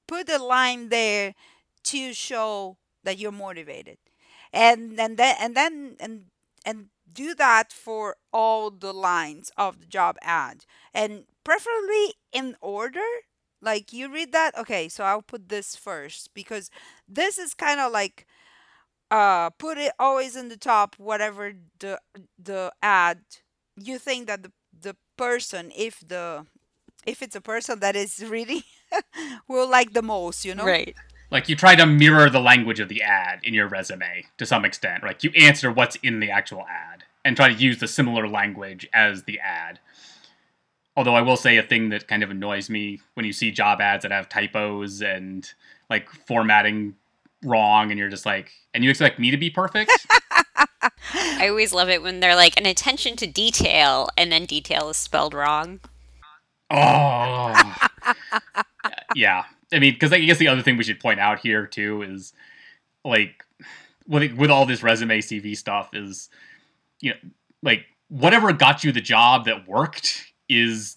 put 0.07 0.29
a 0.29 0.39
line 0.43 0.89
there 0.89 1.35
to 1.85 2.13
show 2.15 2.79
that 3.05 3.19
you're 3.19 3.33
motivated 3.33 3.99
and 4.53 4.99
and 4.99 5.17
then 5.17 5.37
and 5.41 5.57
then 5.57 5.97
and 6.01 6.25
and 6.65 6.87
do 7.11 7.35
that 7.35 7.73
for 7.73 8.17
all 8.33 8.71
the 8.71 8.93
lines 8.93 9.51
of 9.57 9.81
the 9.81 9.87
job 9.87 10.17
ad 10.23 10.65
and 10.95 11.25
preferably 11.45 12.15
in 12.33 12.57
order 12.61 13.05
like 13.61 13.93
you 13.93 14.13
read 14.13 14.33
that 14.33 14.57
okay 14.59 14.89
so 14.89 15.05
i'll 15.05 15.23
put 15.23 15.49
this 15.49 15.77
first 15.77 16.33
because 16.35 16.71
this 17.09 17.39
is 17.39 17.55
kind 17.55 17.81
of 17.81 17.93
like 17.93 18.27
uh 19.11 19.51
put 19.51 19.79
it 19.79 19.93
always 19.99 20.37
in 20.37 20.49
the 20.49 20.57
top 20.57 20.95
whatever 20.99 21.53
the 21.81 22.01
the 22.43 22.73
ad 22.83 23.21
you 23.77 23.99
think 23.99 24.27
that 24.27 24.43
the 24.43 24.53
the 24.81 24.97
person 25.17 25.71
if 25.77 26.01
the 26.07 26.45
if 27.07 27.23
it's 27.23 27.37
a 27.37 27.41
person 27.41 27.81
that 27.81 27.97
is 27.97 28.25
reading 28.27 28.63
will 29.49 29.69
like 29.69 29.93
the 29.93 30.03
most 30.03 30.45
you 30.45 30.55
know 30.55 30.65
Right. 30.67 30.97
Like 31.35 31.49
you 31.49 31.57
try 31.57 31.75
to 31.75 31.85
mirror 31.85 32.31
the 32.31 32.39
language 32.39 32.79
of 32.79 32.89
the 32.89 33.03
ad 33.03 33.41
in 33.43 33.55
your 33.55 33.67
resume 33.67 34.25
to 34.39 34.47
some 34.47 34.65
extent. 34.65 35.03
Like 35.03 35.25
you 35.25 35.33
answer 35.37 35.69
what's 35.73 35.97
in 35.97 36.21
the 36.21 36.31
actual 36.31 36.65
ad 36.71 37.03
and 37.25 37.35
try 37.35 37.53
to 37.53 37.61
use 37.61 37.79
the 37.79 37.89
similar 37.89 38.29
language 38.29 38.89
as 38.95 39.25
the 39.25 39.41
ad. 39.41 39.81
Although 40.97 41.17
I 41.17 41.23
will 41.23 41.37
say 41.37 41.57
a 41.57 41.63
thing 41.65 41.89
that 41.89 42.07
kind 42.07 42.23
of 42.23 42.31
annoys 42.31 42.71
me 42.71 43.01
when 43.15 43.27
you 43.27 43.33
see 43.33 43.51
job 43.51 43.81
ads 43.81 44.05
that 44.05 44.13
have 44.13 44.29
typos 44.29 45.03
and 45.03 45.53
like 45.91 46.09
formatting 46.09 46.95
wrong 47.43 47.91
and 47.91 47.99
you're 47.99 48.09
just 48.09 48.25
like 48.25 48.53
and 48.73 48.85
you 48.85 48.91
expect 48.91 49.19
me 49.19 49.33
to 49.33 49.37
be 49.37 49.51
perfect? 49.51 49.91
I 51.15 51.49
always 51.49 51.73
love 51.73 51.89
it 51.89 52.01
when 52.01 52.21
they're 52.21 52.37
like 52.37 52.57
an 52.57 52.65
attention 52.65 53.17
to 53.17 53.27
detail 53.27 54.09
and 54.17 54.31
then 54.31 54.47
detail 54.47 54.89
is 54.89 54.97
spelled 54.97 55.35
wrong. 55.35 55.81
oh. 56.71 57.75
Yeah. 59.17 59.45
I 59.75 59.79
mean, 59.79 59.99
cuz 59.99 60.13
I 60.13 60.21
guess 60.21 60.39
the 60.39 60.49
other 60.49 60.63
thing 60.63 60.77
we 60.77 60.85
should 60.85 61.01
point 61.01 61.21
out 61.21 61.41
here 61.41 61.67
too 61.67 62.03
is 62.03 62.33
like 63.05 63.45
with 64.07 64.33
with 64.33 64.51
all 64.51 64.67
this 64.67 64.83
resume 64.83 65.19
CV 65.19 65.57
stuff 65.57 65.91
is 65.95 66.29
you 67.01 67.11
know 67.11 67.17
like 67.63 67.87
whatever 68.09 68.53
got 68.53 68.85
you 68.85 68.93
the 68.93 69.01
job 69.01 69.47
that 69.47 69.67
worked 69.67 70.33
is 70.49 70.97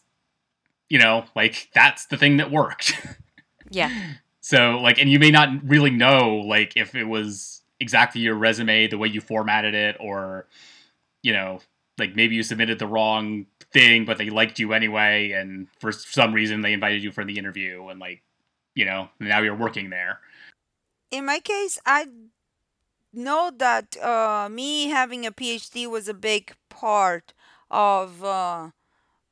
you 0.90 1.00
know 1.00 1.26
like 1.36 1.70
that's 1.74 2.06
the 2.08 2.18
thing 2.18 2.38
that 2.38 2.52
worked 2.52 2.94
Yeah. 3.70 3.92
so 4.40 4.80
like 4.82 4.98
and 4.98 5.10
you 5.10 5.20
may 5.20 5.32
not 5.32 5.50
really 5.64 5.90
know 5.90 6.36
like 6.38 6.78
if 6.78 6.96
it 6.96 7.04
was 7.06 7.62
exactly 7.80 8.22
your 8.22 8.36
resume 8.36 8.88
the 8.88 8.98
way 8.98 9.08
you 9.10 9.20
formatted 9.20 9.74
it 9.74 9.98
or 10.00 10.48
you 11.22 11.34
know 11.34 11.60
like 11.98 12.16
maybe 12.16 12.36
you 12.36 12.44
submitted 12.44 12.80
the 12.80 12.88
wrong 12.88 13.46
thing 13.72 14.06
but 14.06 14.18
they 14.18 14.30
liked 14.30 14.60
you 14.60 14.72
anyway 14.72 15.32
and 15.32 15.68
for 15.80 15.92
some 15.92 16.34
reason 16.34 16.62
they 16.62 16.72
invited 16.72 17.04
you 17.04 17.12
for 17.12 17.26
the 17.26 17.38
interview 17.38 17.88
and 17.88 18.00
like 18.00 18.22
you 18.78 18.86
know 18.86 19.10
now 19.20 19.40
you're 19.42 19.56
working 19.56 19.90
there 19.90 20.20
in 21.12 21.26
my 21.26 21.40
case 21.40 21.80
i 21.86 22.06
know 23.14 23.52
that 23.56 23.98
uh, 23.98 24.48
me 24.52 24.88
having 24.90 25.26
a 25.26 25.32
phd 25.32 25.90
was 25.90 26.08
a 26.08 26.14
big 26.14 26.54
part 26.70 27.34
of 27.72 28.24
uh, 28.24 28.70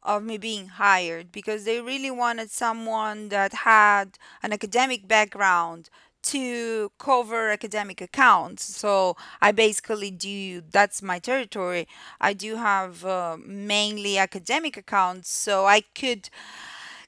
of 0.03 0.23
me 0.23 0.37
being 0.37 0.67
hired 0.67 1.31
because 1.31 1.65
they 1.65 1.81
really 1.81 2.11
wanted 2.11 2.51
someone 2.51 3.29
that 3.29 3.53
had 3.53 4.17
an 4.43 4.53
academic 4.53 5.07
background 5.07 5.89
to 6.23 6.91
cover 6.99 7.51
academic 7.51 8.01
accounts. 8.01 8.63
So 8.63 9.15
I 9.41 9.51
basically 9.51 10.11
do, 10.11 10.61
that's 10.61 11.01
my 11.01 11.19
territory. 11.19 11.87
I 12.21 12.33
do 12.33 12.57
have 12.57 13.05
uh, 13.05 13.37
mainly 13.45 14.17
academic 14.17 14.77
accounts, 14.77 15.31
so 15.31 15.65
I 15.65 15.81
could 15.95 16.29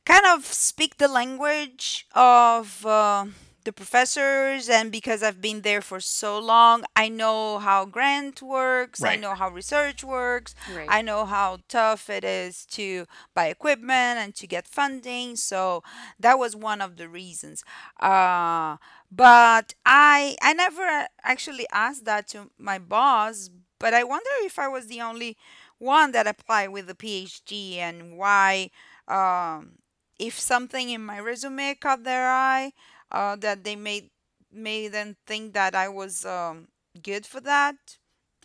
kind 0.08 0.26
of 0.34 0.46
speak 0.46 0.98
the 0.98 1.08
language 1.08 2.08
of 2.15 2.86
uh, 2.86 3.26
the 3.65 3.74
professors 3.74 4.70
and 4.70 4.91
because 4.91 5.22
i've 5.22 5.41
been 5.41 5.62
there 5.62 5.82
for 5.82 6.00
so 6.00 6.39
long 6.39 6.84
i 6.96 7.10
know 7.10 7.60
how 7.60 7.84
grant 7.84 8.41
works 8.41 9.04
i 9.04 9.10
right 9.10 9.20
know 9.20 9.34
how 9.36 9.50
research 9.50 10.04
works 10.04 10.56
Right. 10.74 10.88
i 10.89 11.02
know 11.02 11.26
how 11.26 11.60
tough 11.67 12.10
it 12.10 12.24
is 12.24 12.65
to 12.78 13.06
buy 13.36 13.48
equipment 13.48 14.20
and 14.24 14.34
to 14.36 14.48
get 14.48 14.65
funding 14.67 15.36
so 15.36 15.84
that 16.20 16.39
was 16.39 16.56
one 16.56 16.82
of 16.82 16.96
the 16.96 17.10
reasons 17.10 17.63
uh, 18.00 18.78
but 19.12 19.74
i 19.86 20.38
i 20.41 20.54
never 20.54 21.08
actually 21.24 21.67
asked 21.74 22.06
that 22.06 22.30
to 22.30 22.52
my 22.58 22.80
boss 22.80 23.50
but 23.80 23.93
i 23.93 24.04
wonder 24.04 24.30
if 24.43 24.58
i 24.60 24.67
was 24.67 24.88
the 24.88 25.02
only 25.02 25.38
one 25.80 26.12
that 26.13 26.26
applied 26.28 26.70
with 26.70 26.89
a 26.89 26.96
phd 26.96 27.78
and 27.78 28.17
why 28.17 28.70
um, 29.10 29.74
if 30.19 30.39
something 30.39 30.89
in 30.89 31.03
my 31.06 31.19
resume 31.19 31.75
caught 31.75 32.03
their 32.03 32.30
eye, 32.30 32.73
uh, 33.12 33.36
that 33.38 33.63
they 33.63 33.75
made 33.75 34.10
made 34.51 34.89
them 34.93 35.15
think 35.25 35.53
that 35.53 35.75
I 35.75 35.89
was 35.89 36.25
um, 36.25 36.67
good 37.03 37.25
for 37.25 37.39
that. 37.41 37.75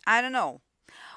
I 0.05 0.21
don't 0.21 0.31
know. 0.33 0.61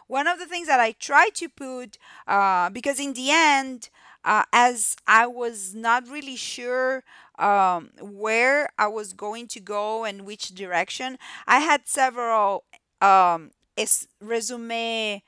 One 0.06 0.26
of 0.26 0.38
the 0.38 0.46
things 0.46 0.68
that 0.68 0.80
I 0.80 0.92
tried 0.92 1.34
to 1.36 1.48
put, 1.48 1.98
uh, 2.26 2.70
because 2.70 3.00
in 3.00 3.14
the 3.14 3.30
end, 3.30 3.90
uh, 4.24 4.44
as 4.52 4.96
I 5.06 5.26
was 5.26 5.74
not 5.74 6.08
really 6.08 6.36
sure 6.36 7.04
um, 7.38 7.90
where 8.00 8.70
I 8.78 8.88
was 8.88 9.12
going 9.12 9.48
to 9.48 9.60
go 9.60 10.04
and 10.04 10.26
which 10.26 10.50
direction, 10.54 11.18
I 11.46 11.60
had 11.60 11.88
several 11.88 12.64
um, 13.00 13.52
es- 13.76 14.08
resume 14.20 15.22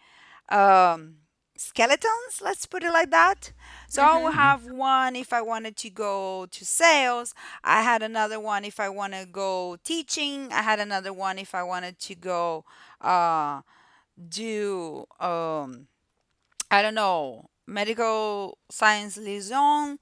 um, 0.50 1.16
skeletons, 1.58 2.40
let's 2.42 2.66
put 2.66 2.82
it 2.84 2.92
like 2.92 3.10
that. 3.10 3.52
So 3.88 4.02
I 4.02 4.16
will 4.18 4.32
Mm-hmm. 4.32 4.48
have 4.48 4.66
one 4.66 5.16
if 5.16 5.32
I 5.32 5.42
wanted 5.42 5.76
to 5.78 5.90
go 5.90 6.46
to 6.50 6.64
sales. 6.64 7.34
I 7.64 7.82
had 7.82 8.02
another 8.02 8.40
one 8.40 8.64
if 8.64 8.80
I 8.80 8.88
want 8.88 9.14
to 9.14 9.26
go 9.30 9.76
teaching. 9.84 10.52
I 10.52 10.62
had 10.62 10.80
another 10.80 11.12
one 11.12 11.38
if 11.38 11.54
I 11.54 11.62
wanted 11.62 11.98
to 12.00 12.14
go 12.14 12.64
uh, 13.00 13.62
do, 14.28 15.06
um, 15.20 15.88
I 16.70 16.82
don't 16.82 16.94
know, 16.94 17.50
medical 17.66 18.58
science 18.70 19.16
liaison. 19.16 19.98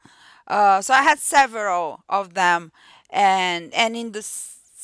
Uh, 0.47 0.81
so 0.83 0.95
I 0.95 1.03
had 1.03 1.19
several 1.19 2.05
of 2.09 2.35
them, 2.35 2.73
and 3.11 3.73
and 3.75 3.97
in 3.97 4.12
the 4.12 4.23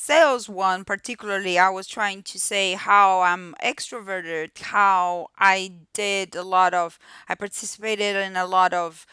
sales 0.03 0.49
one 0.49 0.83
particularly, 0.83 1.57
I 1.57 1.69
was 1.69 1.87
trying 1.87 2.23
to 2.23 2.39
say 2.39 2.73
how 2.73 3.21
I'm 3.21 3.55
extroverted, 3.63 4.57
how 4.59 5.27
I 5.37 5.71
did 5.93 6.35
a 6.35 6.43
lot 6.43 6.73
of, 6.73 6.99
I 7.29 7.35
participated 7.35 8.15
in 8.15 8.35
a 8.35 8.45
lot 8.45 8.73
of 8.73 9.05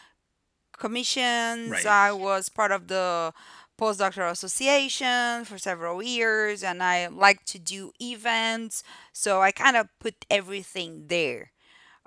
commissions. 0.77 1.71
right 1.71 1.85
I 1.85 2.11
was 2.11 2.49
part 2.49 2.71
of 2.71 2.87
the 2.87 3.33
postdoctoral 3.79 4.31
association 4.31 5.45
for 5.45 5.57
several 5.57 6.01
years, 6.03 6.63
and 6.63 6.83
I 6.83 7.07
like 7.07 7.45
to 7.45 7.59
do 7.59 7.91
events. 8.01 8.83
So 9.13 9.41
I 9.41 9.51
kind 9.51 9.77
of 9.77 9.87
put 9.99 10.25
everything 10.29 11.07
there. 11.07 11.51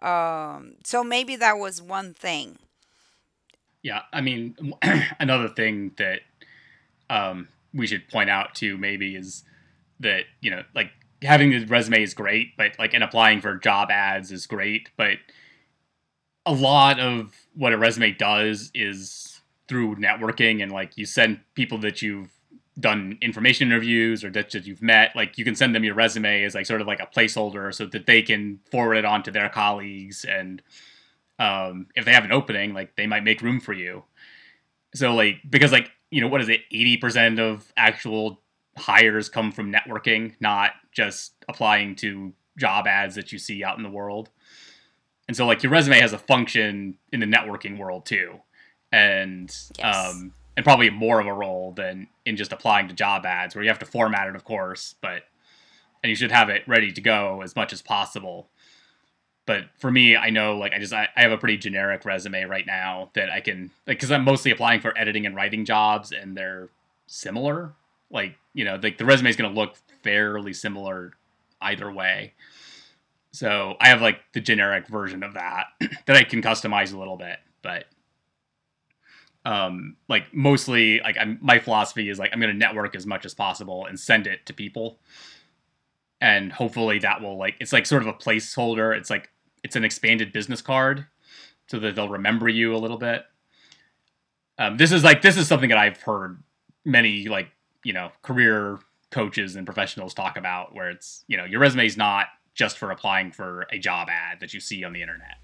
Um, 0.02 0.76
so 0.84 1.02
maybe 1.02 1.36
that 1.36 1.58
was 1.58 1.80
one 1.82 2.14
thing. 2.14 2.58
yeah 3.82 4.02
i 4.12 4.20
mean 4.20 4.54
another 5.20 5.48
thing 5.48 5.92
that 5.96 6.20
um, 7.10 7.48
we 7.74 7.86
should 7.86 8.08
point 8.08 8.30
out 8.30 8.54
too 8.54 8.76
maybe 8.78 9.16
is 9.16 9.44
that 10.00 10.24
you 10.40 10.50
know 10.50 10.62
like 10.74 10.90
having 11.22 11.50
the 11.50 11.64
resume 11.66 12.02
is 12.02 12.14
great 12.14 12.56
but 12.56 12.72
like 12.78 12.94
and 12.94 13.04
applying 13.04 13.40
for 13.40 13.56
job 13.56 13.90
ads 13.90 14.30
is 14.30 14.46
great 14.46 14.90
but 14.96 15.16
a 16.46 16.52
lot 16.52 17.00
of 17.00 17.34
what 17.54 17.72
a 17.72 17.78
resume 17.78 18.12
does 18.12 18.70
is 18.74 19.40
through 19.68 19.96
networking 19.96 20.62
and 20.62 20.70
like 20.70 20.96
you 20.96 21.06
send 21.06 21.40
people 21.54 21.78
that 21.78 22.02
you've 22.02 22.30
done 22.78 23.16
information 23.22 23.68
interviews 23.68 24.24
or 24.24 24.30
that, 24.30 24.52
you've 24.66 24.82
met 24.82 25.14
like 25.14 25.38
you 25.38 25.44
can 25.44 25.54
send 25.54 25.74
them 25.74 25.84
your 25.84 25.94
resume 25.94 26.42
as 26.42 26.54
like 26.54 26.66
sort 26.66 26.80
of 26.80 26.86
like 26.86 27.00
a 27.00 27.06
placeholder 27.06 27.72
so 27.72 27.86
that 27.86 28.06
they 28.06 28.20
can 28.20 28.58
forward 28.70 28.96
it 28.96 29.04
on 29.04 29.22
to 29.22 29.30
their 29.30 29.48
colleagues 29.48 30.24
and 30.24 30.60
um, 31.38 31.86
if 31.94 32.04
they 32.04 32.12
have 32.12 32.24
an 32.24 32.32
opening 32.32 32.74
like 32.74 32.96
they 32.96 33.06
might 33.06 33.24
make 33.24 33.42
room 33.42 33.60
for 33.60 33.72
you. 33.72 34.04
So 34.94 35.14
like 35.14 35.36
because 35.48 35.72
like 35.72 35.90
you 36.14 36.20
know 36.20 36.28
what 36.28 36.40
is 36.40 36.48
it 36.48 36.60
80% 36.72 37.40
of 37.40 37.72
actual 37.76 38.40
hires 38.78 39.28
come 39.28 39.50
from 39.50 39.72
networking 39.72 40.34
not 40.40 40.70
just 40.92 41.34
applying 41.48 41.96
to 41.96 42.32
job 42.56 42.86
ads 42.86 43.16
that 43.16 43.32
you 43.32 43.38
see 43.38 43.64
out 43.64 43.76
in 43.76 43.82
the 43.82 43.90
world? 43.90 44.30
And 45.26 45.36
so 45.36 45.44
like 45.44 45.64
your 45.64 45.72
resume 45.72 45.98
has 45.98 46.12
a 46.12 46.18
function 46.18 46.98
in 47.12 47.18
the 47.18 47.26
networking 47.26 47.78
world 47.78 48.06
too. 48.06 48.40
And 48.92 49.52
Yes. 49.76 50.14
um 50.14 50.34
and 50.56 50.64
probably 50.64 50.88
more 50.88 51.18
of 51.18 51.26
a 51.26 51.32
role 51.32 51.72
than 51.72 52.06
in 52.24 52.36
just 52.36 52.52
applying 52.52 52.86
to 52.86 52.94
job 52.94 53.26
ads 53.26 53.56
where 53.56 53.64
you 53.64 53.70
have 53.70 53.80
to 53.80 53.86
format 53.86 54.28
it 54.28 54.36
of 54.36 54.44
course 54.44 54.94
but 55.00 55.24
and 56.04 56.10
you 56.10 56.14
should 56.14 56.30
have 56.30 56.48
it 56.48 56.62
ready 56.68 56.92
to 56.92 57.00
go 57.00 57.42
as 57.42 57.56
much 57.56 57.72
as 57.72 57.82
possible 57.82 58.50
but 59.46 59.64
for 59.76 59.90
me, 59.90 60.16
I 60.16 60.30
know 60.30 60.56
like 60.56 60.72
I 60.72 60.78
just 60.78 60.92
I, 60.92 61.08
I 61.16 61.22
have 61.22 61.32
a 61.32 61.38
pretty 61.38 61.58
generic 61.58 62.04
resume 62.04 62.44
right 62.44 62.66
now 62.66 63.10
that 63.14 63.30
I 63.30 63.40
can 63.40 63.70
like 63.86 63.98
because 63.98 64.10
I'm 64.10 64.24
mostly 64.24 64.50
applying 64.50 64.80
for 64.80 64.96
editing 64.96 65.26
and 65.26 65.36
writing 65.36 65.64
jobs, 65.64 66.12
and 66.12 66.36
they're 66.36 66.68
similar. 67.06 67.72
Like 68.10 68.36
you 68.54 68.64
know, 68.64 68.78
like 68.82 68.96
the 68.98 69.04
resume 69.04 69.28
is 69.28 69.36
going 69.36 69.52
to 69.52 69.58
look 69.58 69.76
fairly 70.02 70.52
similar 70.52 71.12
either 71.60 71.90
way. 71.92 72.32
So 73.32 73.74
I 73.80 73.88
have 73.88 74.00
like 74.00 74.20
the 74.32 74.40
generic 74.40 74.86
version 74.86 75.22
of 75.22 75.34
that 75.34 75.66
that 76.06 76.16
I 76.16 76.24
can 76.24 76.40
customize 76.40 76.94
a 76.94 76.98
little 76.98 77.16
bit, 77.16 77.38
but 77.62 77.86
um 79.46 79.96
like 80.08 80.32
mostly 80.32 81.00
like 81.00 81.16
I'm, 81.20 81.38
my 81.42 81.58
philosophy 81.58 82.08
is 82.08 82.18
like 82.18 82.30
I'm 82.32 82.40
going 82.40 82.52
to 82.52 82.58
network 82.58 82.96
as 82.96 83.04
much 83.04 83.26
as 83.26 83.34
possible 83.34 83.84
and 83.84 84.00
send 84.00 84.26
it 84.26 84.46
to 84.46 84.54
people 84.54 84.98
and 86.18 86.50
hopefully 86.50 86.98
that 87.00 87.20
will 87.20 87.36
like 87.36 87.56
it's 87.60 87.70
like 87.70 87.84
sort 87.84 88.00
of 88.00 88.08
a 88.08 88.14
placeholder 88.14 88.96
it's 88.96 89.10
like 89.10 89.28
it's 89.64 89.74
an 89.74 89.84
expanded 89.84 90.32
business 90.32 90.62
card 90.62 91.06
so 91.66 91.80
that 91.80 91.96
they'll 91.96 92.08
remember 92.08 92.48
you 92.48 92.76
a 92.76 92.78
little 92.78 92.98
bit. 92.98 93.24
Um, 94.58 94.76
this 94.76 94.92
is 94.92 95.02
like 95.02 95.22
this 95.22 95.36
is 95.36 95.48
something 95.48 95.70
that 95.70 95.78
i've 95.78 96.00
heard 96.00 96.40
many 96.84 97.26
like 97.26 97.48
you 97.82 97.92
know 97.92 98.12
career 98.22 98.78
coaches 99.10 99.56
and 99.56 99.66
professionals 99.66 100.14
talk 100.14 100.36
about 100.36 100.74
where 100.74 100.90
it's 100.90 101.24
you 101.26 101.36
know 101.36 101.44
your 101.44 101.58
resume 101.58 101.86
is 101.86 101.96
not 101.96 102.26
just 102.54 102.78
for 102.78 102.90
applying 102.92 103.32
for 103.32 103.66
a 103.72 103.78
job 103.78 104.08
ad 104.08 104.38
that 104.40 104.54
you 104.54 104.60
see 104.60 104.84
on 104.84 104.92
the 104.92 105.02
internet. 105.02 105.38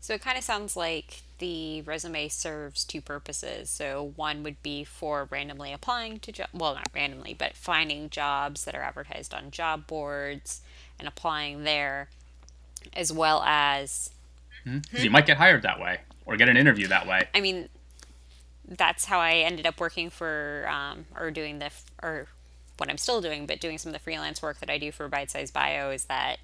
So 0.00 0.14
it 0.14 0.20
kind 0.20 0.36
of 0.36 0.42
sounds 0.42 0.76
like 0.76 1.22
the 1.38 1.82
resume 1.82 2.28
serves 2.28 2.84
two 2.84 3.00
purposes. 3.00 3.70
So 3.70 4.12
one 4.16 4.42
would 4.42 4.60
be 4.62 4.82
for 4.82 5.28
randomly 5.30 5.72
applying 5.72 6.18
to 6.20 6.32
job, 6.32 6.48
well, 6.52 6.74
not 6.74 6.88
randomly, 6.92 7.34
but 7.34 7.56
finding 7.56 8.10
jobs 8.10 8.64
that 8.64 8.74
are 8.74 8.82
advertised 8.82 9.32
on 9.32 9.52
job 9.52 9.86
boards 9.86 10.60
and 10.98 11.06
applying 11.06 11.62
there, 11.62 12.08
as 12.94 13.12
well 13.12 13.42
as, 13.44 14.10
because 14.64 15.04
you 15.04 15.10
might 15.10 15.26
get 15.26 15.36
hired 15.36 15.62
that 15.62 15.80
way 15.80 16.00
or 16.26 16.36
get 16.36 16.48
an 16.48 16.56
interview 16.56 16.86
that 16.88 17.06
way. 17.06 17.28
I 17.34 17.40
mean, 17.40 17.68
that's 18.68 19.04
how 19.06 19.18
I 19.18 19.34
ended 19.36 19.66
up 19.66 19.80
working 19.80 20.10
for, 20.10 20.66
um, 20.70 21.06
or 21.18 21.30
doing 21.30 21.58
the, 21.58 21.70
or 22.02 22.28
what 22.78 22.88
I'm 22.88 22.98
still 22.98 23.20
doing, 23.20 23.46
but 23.46 23.60
doing 23.60 23.78
some 23.78 23.90
of 23.90 23.94
the 23.94 23.98
freelance 23.98 24.40
work 24.42 24.58
that 24.60 24.70
I 24.70 24.78
do 24.78 24.92
for 24.92 25.08
Bitesize 25.08 25.52
Bio 25.52 25.90
is 25.90 26.04
that 26.04 26.38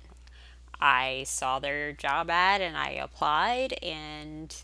I 0.81 1.24
saw 1.27 1.59
their 1.59 1.92
job 1.92 2.31
ad 2.31 2.61
and 2.61 2.77
I 2.77 2.90
applied, 2.90 3.72
and 3.83 4.55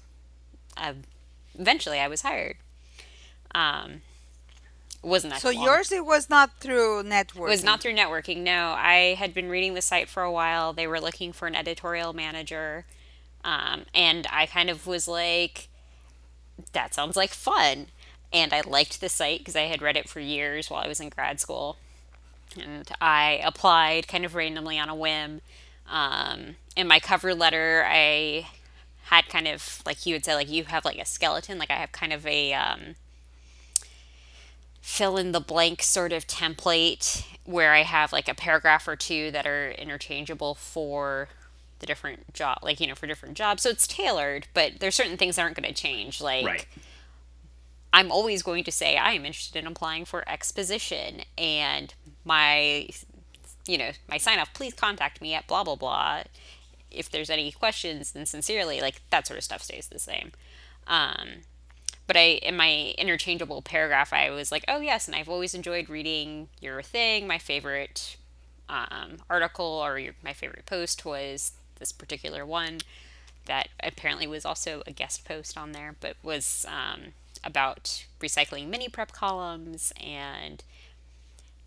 uh, 0.77 0.95
eventually 1.59 1.99
I 1.99 2.09
was 2.09 2.23
hired. 2.23 2.57
Um, 3.55 4.03
wasn't 5.07 5.33
that 5.35 5.43
So 5.43 5.51
long. 5.51 5.65
yours, 5.65 5.93
it 5.93 6.05
was 6.07 6.29
not 6.31 6.51
through 6.61 7.03
networking, 7.05 7.37
It 7.37 7.51
was 7.51 7.65
not 7.65 7.81
through 7.81 7.95
networking. 7.95 8.39
No, 8.39 8.75
I 8.77 9.15
had 9.19 9.35
been 9.35 9.49
reading 9.49 9.75
the 9.75 9.83
site 9.83 10.09
for 10.09 10.23
a 10.23 10.33
while. 10.33 10.73
They 10.73 10.87
were 10.87 11.01
looking 11.01 11.33
for 11.33 11.47
an 11.47 11.55
editorial 11.55 12.13
manager, 12.13 12.85
um, 13.45 13.85
and 13.95 14.27
I 14.31 14.47
kind 14.47 14.71
of 14.71 14.87
was 14.87 15.07
like, 15.09 15.69
"That 16.73 16.95
sounds 16.95 17.17
like 17.17 17.31
fun." 17.31 17.89
And 18.33 18.53
I 18.53 18.63
liked 18.63 19.01
the 19.01 19.09
site 19.09 19.39
because 19.41 19.55
I 19.57 19.63
had 19.63 19.81
read 19.83 19.97
it 19.97 20.09
for 20.09 20.19
years 20.21 20.69
while 20.69 20.83
I 20.83 20.89
was 20.89 21.01
in 21.01 21.09
grad 21.09 21.41
school. 21.41 21.77
and 22.61 22.89
I 23.01 23.41
applied 23.45 24.07
kind 24.07 24.25
of 24.25 24.35
randomly 24.35 24.79
on 24.79 24.89
a 24.89 24.95
whim. 24.95 25.41
Um, 25.89 26.57
in 26.77 26.87
my 26.87 27.01
cover 27.01 27.35
letter, 27.35 27.85
I 27.89 28.49
had 29.05 29.29
kind 29.29 29.47
of 29.49 29.83
like 29.85 30.07
you 30.07 30.15
would 30.15 30.25
say, 30.25 30.35
like 30.35 30.49
you 30.49 30.65
have 30.65 30.85
like 30.85 30.99
a 30.99 31.05
skeleton, 31.05 31.59
like 31.59 31.71
I 31.71 31.75
have 31.75 31.93
kind 31.93 32.13
of 32.13 32.25
a 32.27 32.53
um, 32.55 32.95
fill 34.85 35.17
in 35.17 35.33
the 35.33 35.41
blank 35.41 35.83
sort 35.83 36.13
of 36.13 36.27
template 36.27 37.25
where 37.47 37.73
I 37.73 37.85
have 37.85 38.13
like 38.13 38.29
a 38.29 38.35
paragraph 38.35 38.87
or 38.87 38.97
two 38.97 39.31
that 39.31 39.47
are 39.47 39.71
interchangeable 39.71 40.55
for 40.55 41.29
the 41.79 41.87
different 41.87 42.35
job, 42.35 42.59
like 42.63 42.81
you 42.81 42.87
know, 42.87 42.95
for 42.95 43.07
different 43.07 43.35
jobs. 43.35 43.63
So 43.63 43.71
it's 43.71 43.87
tailored, 43.87 44.47
but 44.53 44.81
there's 44.81 44.95
certain 44.95 45.17
things 45.17 45.37
that 45.37 45.43
aren't 45.43 45.57
going 45.57 45.67
to 45.67 45.75
change, 45.75 46.21
right 46.21 46.45
like 46.45 46.69
I'm 47.95 48.13
always 48.13 48.43
going 48.43 48.63
to 48.65 48.71
say 48.71 48.99
I 48.99 49.13
am 49.13 49.25
interested 49.25 49.59
in 49.59 49.67
applying 49.67 50.05
for 50.05 50.23
exposition 50.29 51.23
and 51.39 51.95
my 52.23 52.91
you 53.67 53.79
know, 53.79 53.93
my 54.07 54.19
sign 54.19 54.39
off, 54.39 54.53
please 54.53 54.75
contact 54.75 55.23
me 55.23 55.33
at 55.33 55.47
blah 55.47 55.65
blah 55.65 55.77
blah 55.77 56.25
if 56.91 57.11
there's 57.11 57.31
any 57.31 57.53
questions 57.53 58.13
and 58.15 58.29
sincerely, 58.29 58.83
like 58.83 59.01
that 59.09 59.27
sort 59.27 59.39
of 59.39 59.45
stuff 59.45 59.63
stays 59.63 59.87
the 59.87 59.99
same. 59.99 60.33
Um, 60.87 61.45
but 62.07 62.17
I 62.17 62.41
in 62.43 62.57
my 62.57 62.95
interchangeable 62.99 63.63
paragraph 63.63 64.13
I 64.13 64.31
was 64.31 64.53
like, 64.53 64.65
"Oh 64.69 64.81
yes, 64.81 65.07
and 65.07 65.17
I've 65.17 65.29
always 65.29 65.55
enjoyed 65.55 65.89
reading 65.89 66.49
your 66.61 66.83
thing. 66.83 67.27
My 67.27 67.39
favorite 67.39 68.17
um, 68.69 69.19
article 69.29 69.67
or 69.67 69.99
your, 69.99 70.15
my 70.23 70.33
favorite 70.33 70.67
post 70.67 71.05
was 71.05 71.53
this 71.79 71.93
particular 71.93 72.47
one 72.47 72.81
that 73.47 73.69
apparently 73.83 74.27
was 74.27 74.45
also 74.45 74.83
a 74.87 74.91
guest 74.93 75.25
post 75.25 75.59
on 75.59 75.73
there, 75.73 75.95
but 76.01 76.17
was 76.23 76.65
um, 76.69 77.13
about 77.45 78.05
recycling 78.21 78.69
mini 78.69 78.89
prep 78.89 79.13
columns 79.13 79.93
and 80.03 80.65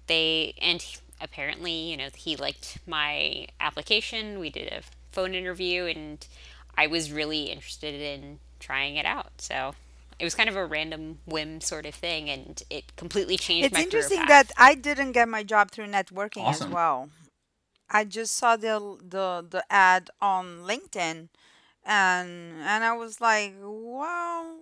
they 0.08 0.54
and 0.62 0.98
apparently 1.22 1.72
you 1.72 1.98
know 1.98 2.10
he 2.16 2.36
liked 2.36 2.80
my 2.88 3.48
application 3.60 4.40
we 4.40 4.50
did 4.50 4.72
a 4.72 4.82
phone 5.12 5.34
interview 5.34 5.86
and 5.86 6.28
i 6.78 6.88
was 6.88 7.12
really 7.12 7.46
interested 7.46 7.94
in 7.94 8.40
trying 8.60 8.96
it 8.96 9.06
out 9.06 9.32
so 9.38 9.74
it 10.20 10.24
was 10.24 10.36
kind 10.36 10.50
of 10.50 10.56
a 10.56 10.66
random 10.66 11.20
whim 11.26 11.62
sort 11.62 11.86
of 11.86 11.96
thing 11.96 12.30
and 12.30 12.64
it 12.70 12.96
completely 12.96 13.38
changed 13.38 13.70
It's 13.70 13.76
my 13.76 13.84
career 13.84 14.10
interesting 14.10 14.26
that 14.28 14.52
I 14.58 14.76
didn't 14.76 15.14
get 15.14 15.28
my 15.28 15.44
job 15.44 15.72
through 15.72 15.88
networking 15.88 16.52
as 16.52 16.68
well. 16.68 17.10
I 17.90 18.04
just 18.06 18.36
saw 18.36 18.56
the 18.56 18.98
the 19.02 19.46
the 19.48 19.66
ad 19.72 20.10
on 20.22 20.64
LinkedIn 20.64 21.30
and 21.84 22.30
and 22.64 22.84
I 22.84 22.94
was 22.94 23.20
like, 23.22 23.56
well, 23.60 24.62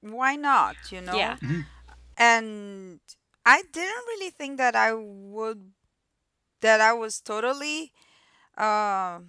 why 0.00 0.36
not, 0.36 0.90
you 0.92 1.00
yeah. 1.10 1.36
Know? 1.36 1.38
hmm 1.40 1.60
And 2.16 3.00
I 3.44 3.62
didn't 3.62 4.06
really 4.06 4.30
think 4.30 4.58
that 4.58 4.74
I 4.76 4.92
would 4.94 5.72
that 6.60 6.80
I 6.80 6.92
was 6.92 7.20
totally 7.20 7.92
uh, 8.56 9.20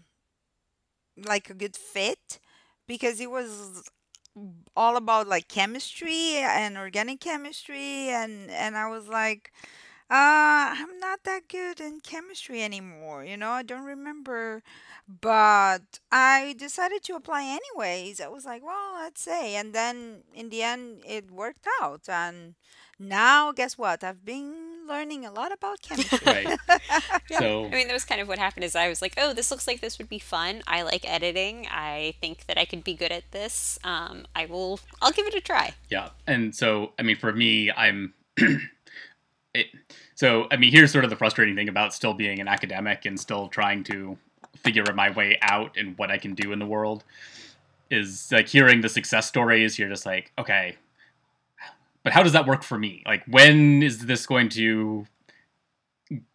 like 1.18 1.50
a 1.50 1.54
good 1.54 1.76
fit 1.76 2.40
because 2.88 3.20
it 3.20 3.30
was 3.32 3.84
all 4.76 4.97
about 4.97 5.28
like 5.28 5.47
chemistry 5.47 6.36
and 6.38 6.78
organic 6.78 7.19
chemistry 7.19 8.10
and 8.10 8.50
and 8.52 8.78
I 8.78 8.88
was 8.89 9.08
like 9.08 9.52
uh 10.10 10.76
I'm 10.78 11.00
not 11.00 11.23
that 11.26 11.47
good 11.50 11.80
in 11.82 12.00
chemistry 12.02 12.63
anymore 12.63 13.26
you 13.26 13.38
know 13.38 13.50
I 13.52 13.63
don't 13.63 13.86
remember 13.86 14.63
but 15.08 16.00
I 16.12 16.56
decided 16.58 17.04
to 17.04 17.15
apply 17.15 17.43
anyways. 17.43 18.21
I 18.21 18.28
was 18.28 18.45
like 18.45 18.63
well 18.63 18.95
let's 19.02 19.21
say 19.21 19.56
and 19.56 19.73
then 19.73 20.23
in 20.34 20.50
the 20.50 20.63
end 20.63 21.04
it 21.08 21.32
worked 21.32 21.67
out 21.82 22.08
and 22.10 22.56
now 23.00 23.52
guess 23.52 23.78
what? 23.78 24.04
I've 24.04 24.24
been 24.26 24.54
learning 24.88 25.26
a 25.26 25.32
lot 25.32 25.52
about 25.52 25.82
chemistry. 25.82 26.20
Right. 26.26 26.58
Yeah. 27.30 27.40
I 27.40 27.70
mean 27.70 27.88
that 27.88 27.94
was 27.94 28.06
kind 28.06 28.22
of 28.22 28.28
what 28.30 28.40
happened 28.40 28.64
is 28.64 28.74
i 28.74 28.88
was 28.88 29.02
like 29.02 29.14
oh 29.18 29.34
this 29.34 29.52
looks 29.52 29.68
like 29.68 29.82
this 29.82 29.98
would 29.98 30.08
be 30.08 30.20
fun. 30.20 30.64
I 30.66 30.82
like 30.84 31.04
editing. 31.10 31.68
I 31.70 32.14
think 32.22 32.46
that 32.48 32.58
i 32.58 32.64
could 32.64 32.84
be 32.84 32.94
good 32.94 33.12
at 33.12 33.30
this. 33.32 33.78
Um, 33.84 34.26
i 34.36 34.46
will 34.46 34.80
i'll 35.02 35.12
give 35.12 35.28
it 35.28 35.34
a 35.34 35.42
try. 35.42 35.74
Yeah. 35.90 36.10
And 36.26 36.56
so 36.56 36.94
i 36.98 37.04
mean 37.04 37.18
for 37.18 37.34
me 37.34 37.70
i'm 37.72 38.14
it 39.54 39.68
so 40.16 40.48
i 40.52 40.58
mean 40.58 40.72
here's 40.72 40.92
sort 40.92 41.04
of 41.04 41.10
the 41.10 41.16
frustrating 41.18 41.56
thing 41.56 41.68
about 41.70 41.94
still 41.94 42.14
being 42.14 42.40
an 42.40 42.48
academic 42.48 43.06
and 43.06 43.20
still 43.20 43.50
trying 43.50 43.84
to 43.86 44.18
figure 44.56 44.86
my 44.96 45.10
way 45.12 45.38
out 45.42 45.76
and 45.78 45.98
what 45.98 46.10
i 46.10 46.18
can 46.18 46.34
do 46.34 46.52
in 46.54 46.60
the 46.60 46.66
world 46.66 47.04
is 47.90 48.30
like 48.32 48.48
hearing 48.48 48.82
the 48.82 48.90
success 48.90 49.28
stories 49.28 49.78
you're 49.78 49.90
just 49.90 50.06
like 50.06 50.32
okay 50.38 50.76
but 52.08 52.13
how 52.13 52.24
does 52.24 52.32
that 52.32 52.48
work 52.48 52.63
for 52.63 52.80
me? 52.80 53.04
Like 53.06 53.24
when 53.28 53.84
is 53.84 54.06
this 54.06 54.26
going 54.26 54.48
to 54.50 55.06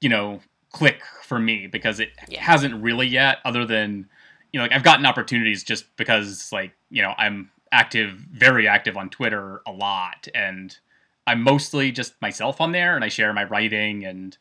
you 0.03 0.09
know 0.09 0.41
click 0.71 1.01
for 1.23 1.39
me? 1.39 1.67
Because 1.67 1.99
it 1.99 2.11
yeah. 2.29 2.43
hasn't 2.43 2.83
really 2.83 3.07
yet 3.07 3.39
other 3.45 3.65
than 3.65 4.09
you 4.53 4.59
know 4.59 4.65
like 4.65 4.73
i've 4.73 4.83
gotten 4.83 5.07
opportunities 5.07 5.65
just 5.65 5.85
because 5.97 6.51
like 6.53 6.73
you 6.91 7.03
know 7.03 7.15
i'm 7.19 7.51
active 7.73 8.11
very 8.11 8.69
active 8.69 8.97
on 8.97 9.09
twitter 9.11 9.63
a 9.67 9.73
lot 9.73 10.29
and 10.35 10.79
i'm 11.27 11.43
mostly 11.43 11.91
just 11.91 12.21
myself 12.21 12.61
on 12.61 12.73
there 12.73 12.95
and 12.95 13.05
i 13.05 13.09
share 13.09 13.33
my 13.33 13.45
writing 13.45 14.05
and 14.05 14.37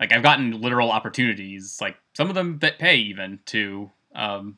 like 0.00 0.12
i've 0.12 0.22
gotten 0.22 0.60
literal 0.60 0.90
opportunities 0.90 1.78
like 1.80 1.96
some 2.14 2.28
of 2.28 2.34
them 2.34 2.58
that 2.60 2.78
pay 2.78 2.96
even 2.96 3.38
to 3.44 3.90
um 4.14 4.56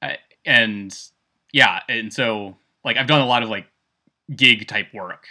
I, 0.00 0.18
and 0.44 0.96
yeah 1.52 1.80
and 1.88 2.12
so 2.12 2.56
like 2.84 2.96
i've 2.96 3.08
done 3.08 3.20
a 3.20 3.26
lot 3.26 3.42
of 3.42 3.48
like 3.48 3.66
gig 4.34 4.66
type 4.66 4.92
work. 4.92 5.26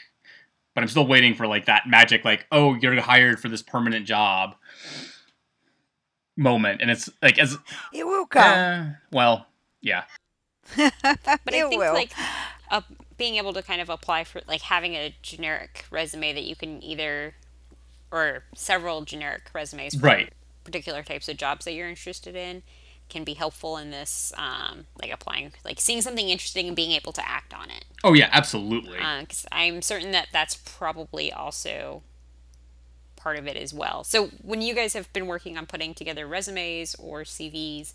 But 0.75 0.81
i'm 0.81 0.87
still 0.87 1.07
waiting 1.07 1.35
for 1.35 1.47
like 1.47 1.65
that 1.65 1.83
magic 1.87 2.25
like 2.25 2.47
oh 2.51 2.75
you're 2.75 2.99
hired 2.99 3.39
for 3.39 3.49
this 3.49 3.61
permanent 3.61 4.05
job 4.05 4.55
moment. 6.35 6.81
And 6.81 6.89
it's 6.89 7.09
like 7.21 7.37
as 7.37 7.57
it 7.93 8.05
will 8.05 8.25
come. 8.25 8.43
Uh, 8.43 8.89
well 9.11 9.47
yeah. 9.81 10.03
But 10.75 11.53
i 11.53 11.67
think 11.67 11.79
will. 11.79 11.93
like 11.93 12.13
uh, 12.71 12.81
being 13.17 13.35
able 13.35 13.53
to 13.53 13.61
kind 13.61 13.81
of 13.81 13.89
apply 13.89 14.23
for 14.23 14.41
like 14.47 14.61
having 14.61 14.95
a 14.95 15.15
generic 15.21 15.85
resume 15.91 16.33
that 16.33 16.43
you 16.43 16.55
can 16.55 16.81
either 16.83 17.35
or 18.11 18.43
several 18.55 19.03
generic 19.03 19.49
resumes 19.53 19.95
for 19.95 20.07
right. 20.07 20.33
particular 20.63 21.03
types 21.03 21.27
of 21.27 21.37
jobs 21.37 21.65
that 21.65 21.73
you're 21.73 21.89
interested 21.89 22.35
in 22.35 22.63
can 23.13 23.23
be 23.23 23.35
helpful 23.35 23.77
in 23.77 23.91
this, 23.91 24.33
um, 24.37 24.87
like 24.99 25.11
applying, 25.11 25.53
like 25.63 25.79
seeing 25.79 26.01
something 26.01 26.29
interesting 26.29 26.67
and 26.67 26.75
being 26.75 26.91
able 26.91 27.13
to 27.13 27.27
act 27.27 27.53
on 27.53 27.69
it. 27.69 27.85
Oh 28.03 28.13
yeah, 28.13 28.27
absolutely. 28.31 28.97
Because 28.97 29.45
uh, 29.45 29.55
I'm 29.55 29.81
certain 29.81 30.11
that 30.11 30.29
that's 30.33 30.55
probably 30.55 31.31
also 31.31 32.01
part 33.15 33.37
of 33.37 33.47
it 33.47 33.55
as 33.55 33.73
well. 33.73 34.03
So 34.03 34.27
when 34.41 34.61
you 34.61 34.73
guys 34.73 34.93
have 34.93 35.11
been 35.13 35.27
working 35.27 35.57
on 35.57 35.65
putting 35.67 35.93
together 35.93 36.27
resumes 36.27 36.95
or 36.95 37.21
CVs, 37.21 37.93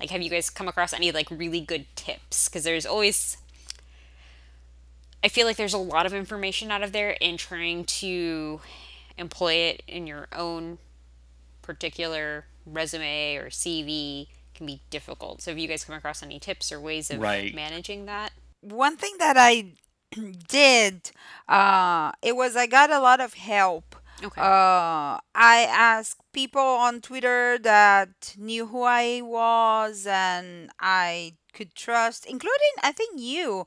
like 0.00 0.10
have 0.10 0.22
you 0.22 0.30
guys 0.30 0.50
come 0.50 0.66
across 0.66 0.92
any 0.92 1.12
like 1.12 1.30
really 1.30 1.60
good 1.60 1.86
tips? 1.94 2.48
Because 2.48 2.64
there's 2.64 2.86
always 2.86 3.36
I 5.22 5.28
feel 5.28 5.46
like 5.46 5.56
there's 5.56 5.74
a 5.74 5.78
lot 5.78 6.06
of 6.06 6.12
information 6.12 6.70
out 6.70 6.82
of 6.82 6.92
there 6.92 7.10
in 7.10 7.36
trying 7.36 7.84
to 7.84 8.60
employ 9.16 9.54
it 9.54 9.82
in 9.86 10.06
your 10.06 10.28
own 10.32 10.78
particular 11.62 12.44
resume 12.66 13.36
or 13.36 13.50
CV 13.50 14.28
can 14.54 14.66
be 14.66 14.80
difficult. 14.90 15.42
So 15.42 15.50
have 15.50 15.58
you 15.58 15.68
guys 15.68 15.84
come 15.84 15.96
across 15.96 16.22
any 16.22 16.38
tips 16.38 16.70
or 16.72 16.80
ways 16.80 17.10
of 17.10 17.20
Right. 17.20 17.54
managing 17.54 18.06
that? 18.06 18.32
One 18.60 18.96
thing 18.96 19.14
that 19.18 19.36
I 19.36 19.72
did, 20.48 21.10
uh, 21.48 22.12
it 22.22 22.36
was 22.36 22.56
I 22.56 22.66
got 22.66 22.90
a 22.90 23.00
lot 23.00 23.20
of 23.20 23.34
help. 23.34 23.96
Okay. 24.22 24.40
Uh, 24.40 25.18
I 25.34 25.66
asked 25.68 26.20
people 26.32 26.60
on 26.62 27.00
Twitter 27.00 27.58
that 27.58 28.34
knew 28.38 28.66
who 28.66 28.82
I 28.84 29.20
was 29.22 30.06
and 30.06 30.70
I 30.80 31.34
could 31.52 31.74
trust, 31.74 32.24
including 32.24 32.74
I 32.82 32.92
think 32.92 33.18
you, 33.20 33.66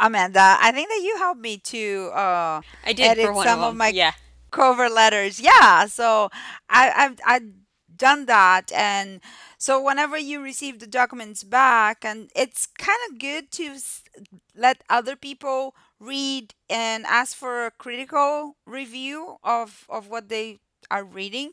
Amanda. 0.00 0.56
I 0.60 0.72
think 0.72 0.88
that 0.88 1.00
you 1.02 1.16
helped 1.18 1.40
me 1.40 1.58
to 1.58 2.10
uh, 2.12 2.60
I 2.84 2.92
did 2.92 3.04
edit 3.06 3.24
for 3.26 3.32
one 3.32 3.46
some 3.46 3.62
of 3.62 3.70
of 3.70 3.76
my 3.76 3.88
yeah. 3.88 4.12
cover 4.50 4.88
letters. 4.88 5.38
Yeah, 5.40 5.86
so 5.86 6.30
I, 6.68 6.90
I've 6.96 7.20
I've 7.24 7.48
done 7.96 8.26
that, 8.26 8.72
and 8.72 9.20
so 9.58 9.80
whenever 9.82 10.18
you 10.18 10.40
receive 10.42 10.78
the 10.78 10.86
documents 10.86 11.42
back, 11.44 12.04
and 12.04 12.30
it's 12.36 12.66
kind 12.66 12.98
of 13.10 13.18
good 13.18 13.50
to 13.52 13.76
let 14.54 14.82
other 14.88 15.16
people 15.16 15.74
read 15.98 16.54
and 16.68 17.04
ask 17.06 17.36
for 17.36 17.66
a 17.66 17.70
critical 17.70 18.56
review 18.66 19.36
of 19.44 19.86
of 19.88 20.08
what 20.08 20.28
they 20.28 20.58
are 20.90 21.04
reading, 21.04 21.52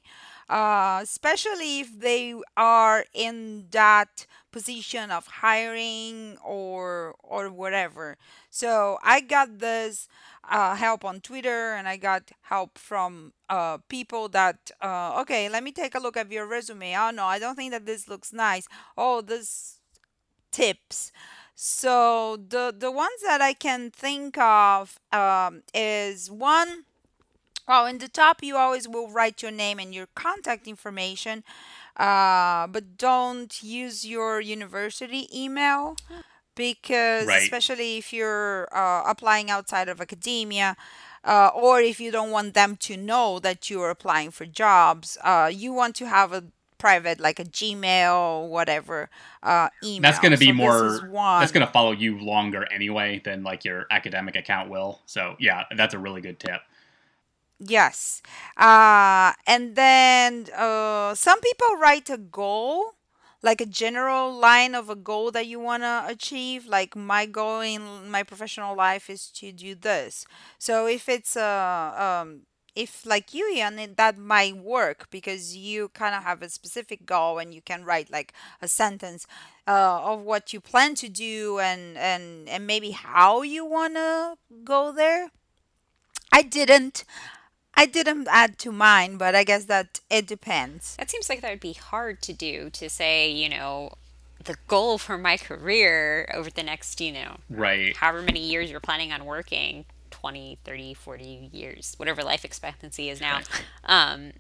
uh, 0.49 0.99
especially 1.01 1.79
if 1.79 1.99
they 1.99 2.35
are 2.55 3.05
in 3.13 3.65
that 3.71 4.25
position 4.51 5.09
of 5.09 5.25
hiring 5.27 6.37
or 6.43 7.15
or 7.23 7.49
whatever. 7.49 8.17
So 8.49 8.99
I 9.03 9.21
got 9.21 9.59
this 9.59 10.07
uh, 10.49 10.75
help 10.75 11.03
on 11.03 11.21
Twitter 11.21 11.73
and 11.73 11.87
I 11.87 11.97
got 11.97 12.31
help 12.43 12.77
from 12.77 13.33
uh, 13.49 13.77
people 13.87 14.27
that, 14.29 14.71
uh, 14.81 15.19
okay, 15.21 15.49
let 15.49 15.63
me 15.63 15.71
take 15.71 15.95
a 15.95 15.99
look 15.99 16.17
at 16.17 16.31
your 16.31 16.45
resume. 16.45 16.95
Oh, 16.95 17.11
no, 17.11 17.25
I 17.25 17.39
don't 17.39 17.55
think 17.55 17.71
that 17.71 17.85
this 17.85 18.07
looks 18.07 18.33
nice. 18.33 18.67
Oh, 18.97 19.21
this 19.21 19.79
tips. 20.51 21.11
So 21.55 22.37
the 22.37 22.73
the 22.77 22.91
ones 22.91 23.21
that 23.25 23.41
I 23.41 23.53
can 23.53 23.91
think 23.91 24.37
of 24.37 24.99
um, 25.11 25.63
is 25.73 26.29
one. 26.31 26.85
Well, 27.67 27.85
in 27.85 27.97
the 27.99 28.09
top, 28.09 28.43
you 28.43 28.57
always 28.57 28.87
will 28.87 29.09
write 29.09 29.41
your 29.41 29.51
name 29.51 29.79
and 29.79 29.93
your 29.93 30.07
contact 30.15 30.67
information, 30.67 31.43
uh, 31.95 32.67
but 32.67 32.97
don't 32.97 33.61
use 33.63 34.05
your 34.05 34.41
university 34.41 35.27
email 35.33 35.95
because 36.55 37.25
right. 37.25 37.41
especially 37.41 37.97
if 37.97 38.13
you're 38.13 38.67
uh, 38.75 39.03
applying 39.07 39.49
outside 39.49 39.89
of 39.89 39.99
academia 39.99 40.75
uh, 41.23 41.49
or 41.55 41.79
if 41.79 41.99
you 41.99 42.11
don't 42.11 42.31
want 42.31 42.53
them 42.53 42.75
to 42.75 42.97
know 42.97 43.39
that 43.39 43.69
you're 43.69 43.89
applying 43.89 44.29
for 44.29 44.45
jobs 44.45 45.17
uh, 45.23 45.49
you 45.51 45.73
want 45.73 45.95
to 45.95 46.05
have 46.05 46.31
a 46.31 46.43
private 46.77 47.19
like 47.19 47.39
a 47.39 47.45
gmail 47.45 48.49
whatever 48.49 49.09
uh, 49.41 49.69
email. 49.83 50.01
That's 50.01 50.17
email 50.17 50.21
going 50.21 50.31
to 50.33 50.37
be 50.37 50.47
so 50.47 50.83
this 50.83 50.93
is 50.93 51.03
more 51.03 51.39
that's 51.39 51.51
one 51.53 51.53
going 51.53 51.65
to 51.65 51.71
follow 51.71 51.91
you 51.91 52.19
longer 52.19 52.67
anyway 52.73 53.21
than 53.23 53.41
like 53.41 53.63
your 53.63 53.85
academic 53.89 54.35
account 54.35 54.69
will. 54.69 54.99
So, 55.05 55.37
yeah, 55.39 55.63
that's 55.77 55.93
a 55.93 55.97
really 55.97 56.19
good 56.19 56.41
tip. 56.41 56.59
Yes. 57.65 58.21
Uh, 58.57 59.33
and 59.47 59.75
then 59.75 60.47
uh, 60.55 61.13
some 61.15 61.39
people 61.41 61.67
write 61.79 62.09
a 62.09 62.17
goal 62.17 62.93
like 63.41 63.59
a 63.59 63.65
general 63.65 64.33
line 64.33 64.73
of 64.73 64.89
a 64.89 64.95
goal 64.95 65.29
that 65.29 65.45
you 65.47 65.59
want 65.59 65.83
to 65.83 66.05
achieve 66.07 66.65
like 66.65 66.95
my 66.95 67.25
goal 67.25 67.59
in 67.59 68.09
my 68.09 68.23
professional 68.23 68.75
life 68.75 69.09
is 69.09 69.27
to 69.29 69.51
do 69.51 69.75
this. 69.75 70.25
So 70.59 70.87
if 70.87 71.09
it's 71.09 71.35
uh, 71.35 71.93
um 72.21 72.41
if 72.75 73.05
like 73.05 73.33
you 73.33 73.51
Ian, 73.53 73.95
that 73.97 74.17
might 74.17 74.57
work 74.57 75.07
because 75.11 75.55
you 75.55 75.89
kind 75.89 76.15
of 76.15 76.23
have 76.23 76.41
a 76.41 76.49
specific 76.49 77.05
goal 77.05 77.37
and 77.37 77.53
you 77.53 77.61
can 77.61 77.83
write 77.83 78.09
like 78.09 78.33
a 78.61 78.67
sentence 78.67 79.27
uh, 79.67 80.01
of 80.03 80.21
what 80.21 80.53
you 80.53 80.59
plan 80.61 80.95
to 80.95 81.09
do 81.09 81.59
and 81.59 81.97
and 81.97 82.47
and 82.49 82.65
maybe 82.65 82.91
how 82.91 83.41
you 83.41 83.65
want 83.65 83.95
to 83.95 84.35
go 84.63 84.91
there. 84.91 85.29
I 86.31 86.41
didn't 86.41 87.05
i 87.75 87.85
didn't 87.85 88.27
add 88.29 88.57
to 88.59 88.71
mine 88.71 89.17
but 89.17 89.33
i 89.35 89.43
guess 89.43 89.65
that 89.65 89.99
it 90.09 90.25
depends 90.27 90.95
That 90.97 91.09
seems 91.09 91.29
like 91.29 91.41
that 91.41 91.49
would 91.51 91.59
be 91.59 91.73
hard 91.73 92.21
to 92.23 92.33
do 92.33 92.69
to 92.71 92.89
say, 92.89 93.29
you 93.31 93.49
know, 93.49 93.93
the 94.43 94.55
goal 94.67 94.97
for 94.97 95.17
my 95.17 95.37
career 95.37 96.29
over 96.33 96.49
the 96.49 96.63
next, 96.63 96.99
you 97.01 97.11
know, 97.13 97.37
Right. 97.49 97.95
however 97.95 98.21
many 98.21 98.41
years 98.41 98.69
you're 98.69 98.79
planning 98.81 99.11
on 99.13 99.25
working 99.25 99.85
20, 100.11 100.59
30, 100.63 100.93
40 100.93 101.49
years, 101.51 101.93
whatever 101.97 102.23
life 102.23 102.43
expectancy 102.45 103.09
is 103.09 103.19
now. 103.21 103.39
Um, 103.85 104.33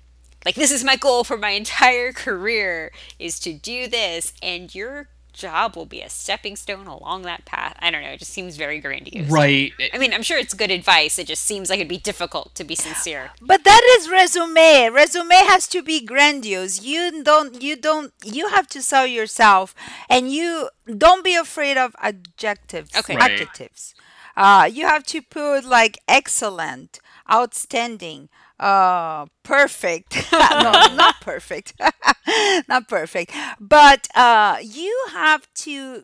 like, 0.45 0.55
this 0.55 0.71
is 0.71 0.83
my 0.83 0.95
goal 0.97 1.23
for 1.23 1.37
my 1.37 1.49
entire 1.51 2.11
career 2.11 2.91
is 3.17 3.39
to 3.41 3.53
do 3.53 3.87
this, 3.87 4.33
and 4.41 4.73
your 4.75 5.07
job 5.33 5.75
will 5.75 5.85
be 5.85 6.01
a 6.01 6.09
stepping 6.09 6.55
stone 6.55 6.87
along 6.87 7.23
that 7.23 7.43
path. 7.45 7.75
I 7.79 7.91
don't 7.91 8.01
know. 8.03 8.09
It 8.11 8.19
just 8.19 8.31
seems 8.31 8.55
very 8.55 8.79
grandiose. 8.79 9.29
Right. 9.29 9.71
I 9.93 9.97
mean, 9.97 10.13
I'm 10.13 10.23
sure 10.23 10.37
it's 10.37 10.53
good 10.53 10.71
advice. 10.71 11.17
It 11.19 11.27
just 11.27 11.43
seems 11.43 11.69
like 11.69 11.79
it'd 11.79 11.87
be 11.89 11.97
difficult 11.97 12.55
to 12.55 12.63
be 12.63 12.75
sincere. 12.75 13.31
But 13.41 13.63
that 13.63 13.83
is 13.97 14.09
resume. 14.09 14.89
Resume 14.89 15.35
has 15.51 15.67
to 15.67 15.81
be 15.83 15.99
grandiose. 16.05 16.81
You 16.81 17.23
don't 17.23 17.61
you 17.61 17.75
don't 17.75 18.13
you 18.23 18.47
have 18.49 18.67
to 18.67 18.81
sell 18.81 19.05
yourself 19.07 19.75
and 20.09 20.31
you 20.31 20.69
don't 20.85 21.23
be 21.23 21.35
afraid 21.35 21.77
of 21.77 21.95
adjectives, 21.99 22.95
Okay. 22.95 23.15
Right. 23.15 23.31
adjectives. 23.31 23.93
Uh 24.37 24.69
you 24.71 24.85
have 24.87 25.03
to 25.13 25.21
put 25.21 25.65
like 25.65 25.99
excellent, 26.07 26.99
outstanding, 27.31 28.29
uh 28.63 29.25
perfect. 29.43 30.27
no, 30.33 30.71
not 30.95 31.21
perfect. 31.21 31.73
not 32.69 32.87
perfect. 32.87 33.31
But 33.59 34.07
uh 34.15 34.57
you 34.61 35.07
have 35.11 35.47
to 35.65 36.03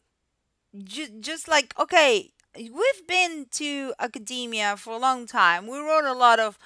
ju- 0.84 1.20
just 1.20 1.48
like 1.48 1.74
okay 1.80 2.32
we've 2.56 3.08
been 3.08 3.46
to 3.52 3.94
academia 4.00 4.76
for 4.78 4.94
a 4.94 4.98
long 4.98 5.26
time 5.28 5.68
we 5.68 5.78
wrote 5.80 6.06
a 6.06 6.14
lot 6.14 6.40
of 6.40 6.58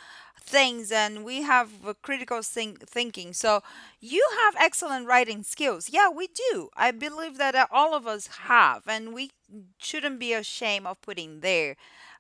things 0.42 0.92
and 0.92 1.24
we 1.24 1.42
have 1.44 1.70
critical 2.02 2.42
think- 2.42 2.88
thinking 2.88 3.34
so 3.34 3.62
you 4.00 4.26
have 4.44 4.56
excellent 4.60 5.08
writing 5.08 5.44
skills 5.44 5.90
yeah 5.92 6.10
we 6.10 6.28
do 6.28 6.70
i 6.76 6.92
believe 6.92 7.38
that 7.38 7.56
uh, 7.56 7.66
all 7.72 7.94
of 7.96 8.08
us 8.08 8.28
have 8.48 8.84
and 8.88 9.14
we 9.14 9.32
shouldn't 9.78 10.20
be 10.20 10.34
ashamed 10.34 10.86
of 10.86 11.02
putting 11.02 11.40
there 11.42 11.76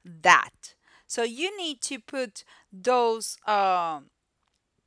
that 0.05 0.73
so 1.13 1.21
you 1.21 1.55
need 1.57 1.79
to 1.81 1.99
put 1.99 2.43
those 2.71 3.37
um 3.45 4.09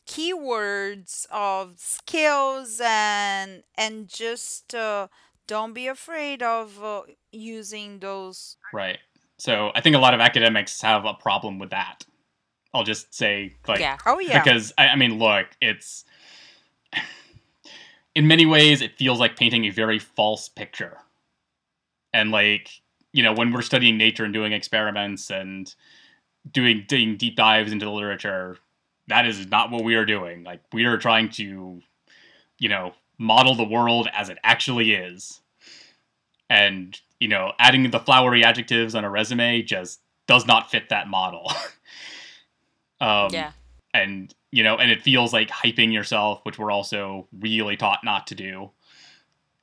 keywords 0.08 1.26
of 1.30 1.74
skills 1.78 2.80
and 2.82 3.62
and 3.78 4.08
just 4.08 4.74
uh, 4.74 5.06
don't 5.46 5.72
be 5.72 5.86
afraid 5.86 6.42
of 6.42 6.82
uh, 6.82 7.02
using 7.30 8.00
those 8.00 8.56
Right. 8.72 8.98
So, 9.38 9.70
I 9.74 9.80
think 9.80 9.94
a 9.94 9.98
lot 9.98 10.14
of 10.14 10.20
academics 10.20 10.80
have 10.80 11.04
a 11.04 11.14
problem 11.14 11.58
with 11.58 11.70
that. 11.70 12.04
I'll 12.74 12.84
just 12.84 13.14
say 13.14 13.54
like 13.68 13.80
Yeah. 13.80 13.96
oh 14.06 14.18
yeah 14.18 14.42
because 14.42 14.72
I, 14.76 14.88
I 14.88 14.96
mean, 14.96 15.18
look, 15.18 15.46
it's 15.60 16.04
in 18.16 18.26
many 18.26 18.46
ways 18.46 18.82
it 18.82 18.96
feels 18.96 19.20
like 19.20 19.36
painting 19.36 19.64
a 19.66 19.70
very 19.70 20.00
false 20.00 20.48
picture. 20.48 20.98
And 22.12 22.32
like, 22.32 22.70
you 23.12 23.22
know, 23.22 23.32
when 23.32 23.52
we're 23.52 23.62
studying 23.62 23.96
nature 23.96 24.24
and 24.24 24.34
doing 24.34 24.52
experiments 24.52 25.30
and 25.30 25.72
doing 26.50 26.84
doing 26.88 27.16
deep 27.16 27.36
dives 27.36 27.72
into 27.72 27.84
the 27.84 27.90
literature, 27.90 28.58
that 29.08 29.26
is 29.26 29.46
not 29.46 29.70
what 29.70 29.84
we 29.84 29.94
are 29.94 30.04
doing. 30.04 30.44
Like 30.44 30.60
we 30.72 30.84
are 30.84 30.98
trying 30.98 31.30
to, 31.30 31.80
you 32.58 32.68
know, 32.68 32.92
model 33.18 33.54
the 33.54 33.64
world 33.64 34.08
as 34.12 34.28
it 34.28 34.38
actually 34.44 34.92
is. 34.92 35.40
And, 36.48 36.98
you 37.18 37.28
know, 37.28 37.52
adding 37.58 37.90
the 37.90 37.98
flowery 37.98 38.44
adjectives 38.44 38.94
on 38.94 39.04
a 39.04 39.10
resume 39.10 39.62
just 39.62 40.00
does 40.26 40.46
not 40.46 40.70
fit 40.70 40.88
that 40.90 41.08
model. 41.08 41.50
um 43.00 43.30
Yeah. 43.30 43.52
and 43.92 44.34
you 44.50 44.62
know 44.62 44.76
and 44.76 44.90
it 44.90 45.02
feels 45.02 45.32
like 45.32 45.48
hyping 45.48 45.92
yourself 45.92 46.40
which 46.44 46.58
we're 46.58 46.70
also 46.70 47.26
really 47.38 47.76
taught 47.76 48.02
not 48.02 48.26
to 48.26 48.34
do 48.34 48.70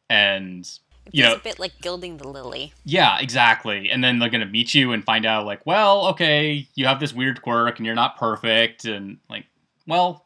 and 0.09 0.79
It 1.05 1.15
you 1.15 1.23
know 1.23 1.35
a 1.35 1.39
bit 1.39 1.59
like 1.59 1.73
gilding 1.81 2.17
the 2.17 2.27
lily. 2.27 2.73
yeah 2.85 3.19
exactly 3.19 3.89
and 3.89 4.03
then 4.03 4.19
they're 4.19 4.29
gonna 4.29 4.45
meet 4.45 4.73
you 4.73 4.91
and 4.93 5.03
find 5.03 5.25
out 5.25 5.45
like 5.45 5.65
well 5.65 6.07
okay 6.07 6.67
you 6.75 6.85
have 6.85 6.99
this 6.99 7.13
weird 7.13 7.41
quirk 7.41 7.77
and 7.77 7.85
you're 7.85 7.95
not 7.95 8.17
perfect 8.17 8.85
and 8.85 9.17
like 9.29 9.45
well 9.85 10.25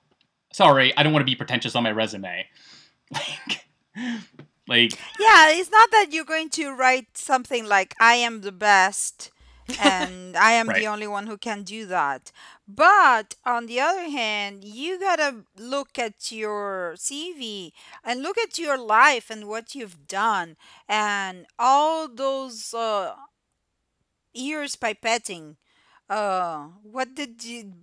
sorry 0.53 0.95
i 0.97 1.03
don't 1.03 1.13
want 1.13 1.21
to 1.21 1.31
be 1.31 1.35
pretentious 1.35 1.75
on 1.75 1.83
my 1.83 1.91
resume 1.91 2.45
like 3.11 3.65
like 4.67 4.91
Yeah, 5.19 5.49
it's 5.51 5.71
not 5.71 5.91
that 5.91 6.07
you're 6.11 6.25
going 6.25 6.49
to 6.51 6.71
write 6.71 7.17
something 7.17 7.65
like 7.65 7.95
I 7.99 8.15
am 8.15 8.41
the 8.41 8.51
best 8.51 9.31
and 9.81 10.37
I 10.37 10.51
am 10.51 10.69
right, 10.69 10.79
the 10.79 10.87
only 10.87 11.07
one 11.07 11.27
who 11.27 11.37
can 11.37 11.63
do 11.63 11.85
that. 11.87 12.31
But 12.67 13.35
on 13.45 13.65
the 13.67 13.79
other 13.79 14.09
hand, 14.09 14.63
you 14.63 14.99
gotta 14.99 15.45
look 15.57 15.97
at 15.97 16.31
your 16.31 16.95
CV 16.97 17.71
and 18.03 18.21
look 18.21 18.37
at 18.37 18.59
your 18.59 18.77
life 18.77 19.29
and 19.29 19.47
what 19.47 19.73
you've 19.73 20.07
done 20.07 20.57
and 20.87 21.45
all 21.57 22.09
those 22.09 22.73
uh, 22.73 23.15
years 24.33 24.75
pipetting. 24.75 25.55
Uh, 26.09 26.67
what 26.83 27.15
did 27.15 27.43
you 27.43 27.73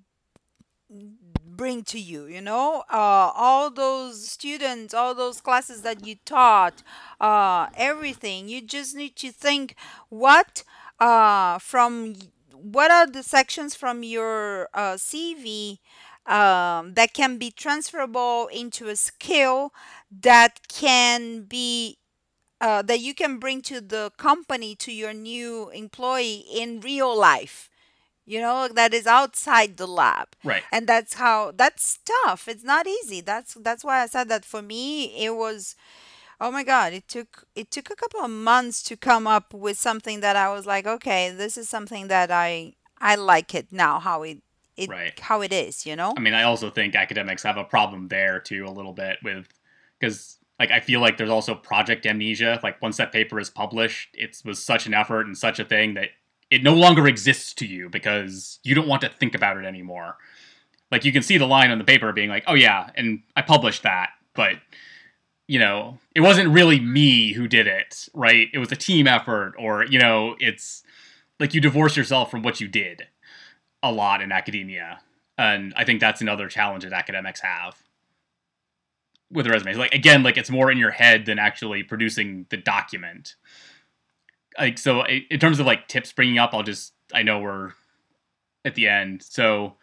bring 1.46 1.82
to 1.82 2.00
you 2.00 2.26
you 2.26 2.40
know 2.40 2.82
uh, 2.90 3.30
all 3.34 3.70
those 3.70 4.28
students 4.28 4.92
all 4.94 5.14
those 5.14 5.40
classes 5.40 5.82
that 5.82 6.04
you 6.06 6.16
taught 6.24 6.82
uh, 7.20 7.68
everything 7.76 8.48
you 8.48 8.60
just 8.60 8.94
need 8.94 9.14
to 9.16 9.30
think 9.30 9.74
what 10.08 10.64
uh, 11.00 11.58
from 11.58 12.14
what 12.54 12.90
are 12.90 13.06
the 13.06 13.22
sections 13.22 13.74
from 13.74 14.02
your 14.02 14.68
uh, 14.74 14.94
cv 14.94 15.78
um, 16.26 16.94
that 16.94 17.12
can 17.12 17.36
be 17.38 17.50
transferable 17.50 18.48
into 18.48 18.88
a 18.88 18.96
skill 18.96 19.72
that 20.10 20.60
can 20.68 21.42
be 21.42 21.98
uh, 22.60 22.82
that 22.82 23.00
you 23.00 23.14
can 23.14 23.38
bring 23.38 23.60
to 23.62 23.80
the 23.80 24.10
company 24.16 24.74
to 24.76 24.92
your 24.92 25.12
new 25.12 25.70
employee 25.70 26.44
in 26.54 26.80
real 26.80 27.16
life? 27.18 27.70
You 28.26 28.40
know 28.40 28.68
that 28.68 28.94
is 28.94 29.06
outside 29.06 29.76
the 29.76 29.86
lab. 29.86 30.28
Right. 30.44 30.62
and 30.72 30.86
that's 30.86 31.14
how 31.14 31.52
that's 31.54 31.98
tough. 32.24 32.48
It's 32.48 32.64
not 32.64 32.86
easy. 32.86 33.20
That's 33.20 33.54
that's 33.54 33.84
why 33.84 34.02
i 34.02 34.06
said 34.06 34.28
that 34.30 34.44
for 34.44 34.62
me 34.62 35.24
it 35.24 35.36
was 35.36 35.76
oh 36.44 36.50
my 36.50 36.62
god 36.62 36.92
it 36.92 37.08
took 37.08 37.46
it 37.54 37.70
took 37.70 37.90
a 37.90 37.96
couple 37.96 38.20
of 38.20 38.30
months 38.30 38.82
to 38.82 38.96
come 38.96 39.26
up 39.26 39.54
with 39.54 39.78
something 39.78 40.20
that 40.20 40.36
i 40.36 40.52
was 40.52 40.66
like 40.66 40.86
okay 40.86 41.30
this 41.30 41.56
is 41.56 41.68
something 41.68 42.08
that 42.08 42.30
i 42.30 42.74
i 42.98 43.14
like 43.14 43.54
it 43.54 43.72
now 43.72 43.98
how 43.98 44.22
it 44.22 44.38
it 44.76 44.90
Right. 44.90 45.18
how 45.18 45.40
it 45.40 45.52
is 45.52 45.86
you 45.86 45.96
know 45.96 46.12
I 46.16 46.20
mean, 46.20 46.34
I 46.34 46.42
also 46.42 46.68
think 46.68 46.94
academics 46.94 47.44
have 47.44 47.56
a 47.56 47.64
problem 47.64 48.08
there 48.08 48.40
too, 48.40 48.66
a 48.66 48.74
little 48.78 48.92
bit 48.92 49.18
with 49.22 49.46
because 49.98 50.38
like 50.58 50.70
I 50.70 50.80
feel 50.80 51.00
like 51.00 51.16
there's 51.16 51.30
also 51.30 51.54
project 51.54 52.06
amnesia. 52.06 52.60
Like 52.62 52.82
once 52.82 52.96
that 52.96 53.12
paper 53.12 53.38
is 53.38 53.50
published, 53.50 54.08
it 54.14 54.40
was 54.44 54.62
such 54.62 54.86
an 54.86 54.94
effort 54.94 55.26
and 55.26 55.38
such 55.38 55.58
a 55.60 55.64
thing 55.64 55.94
that 55.94 56.10
it 56.50 56.62
no 56.62 56.74
longer 56.74 57.06
exists 57.06 57.54
to 57.54 57.66
you 57.66 57.88
because 57.88 58.58
you 58.64 58.74
don't 58.74 58.88
want 58.88 59.02
to 59.02 59.08
think 59.08 59.34
about 59.34 59.56
it 59.56 59.64
anymore. 59.64 60.16
Like 60.90 61.04
you 61.04 61.12
can 61.12 61.22
see 61.22 61.38
the 61.38 61.46
line 61.46 61.70
on 61.70 61.78
the 61.78 61.84
paper 61.84 62.12
being 62.12 62.28
like, 62.28 62.44
"Oh 62.46 62.54
yeah," 62.54 62.90
and 62.96 63.22
I 63.36 63.42
published 63.42 63.84
that, 63.84 64.10
but 64.34 64.56
you 65.46 65.58
know, 65.58 65.98
it 66.14 66.20
wasn't 66.20 66.48
really 66.50 66.80
me 66.80 67.32
who 67.32 67.46
did 67.46 67.66
it, 67.66 68.08
right? 68.14 68.48
It 68.52 68.58
was 68.58 68.72
a 68.72 68.76
team 68.76 69.06
effort, 69.06 69.54
or 69.58 69.84
you 69.84 69.98
know, 69.98 70.36
it's 70.38 70.82
like 71.38 71.54
you 71.54 71.60
divorce 71.60 71.96
yourself 71.96 72.30
from 72.30 72.42
what 72.42 72.60
you 72.60 72.68
did 72.68 73.06
a 73.82 73.92
lot 73.92 74.22
in 74.22 74.32
academia. 74.32 75.00
And 75.36 75.74
I 75.76 75.84
think 75.84 76.00
that's 76.00 76.20
another 76.20 76.48
challenge 76.48 76.84
that 76.84 76.92
academics 76.92 77.40
have 77.40 77.76
with 79.30 79.46
resumes. 79.46 79.76
Like 79.76 79.94
again, 79.94 80.22
like 80.22 80.38
it's 80.38 80.50
more 80.50 80.70
in 80.70 80.78
your 80.78 80.92
head 80.92 81.26
than 81.26 81.38
actually 81.38 81.82
producing 81.82 82.46
the 82.48 82.56
document. 82.56 83.34
Like 84.58 84.78
so, 84.78 85.04
in 85.04 85.38
terms 85.40 85.60
of 85.60 85.66
like 85.66 85.88
tips 85.88 86.12
bringing 86.12 86.38
up, 86.38 86.54
I'll 86.54 86.62
just 86.62 86.94
I 87.12 87.22
know 87.22 87.40
we're 87.40 87.72
at 88.64 88.76
the 88.76 88.88
end, 88.88 89.22
so 89.22 89.74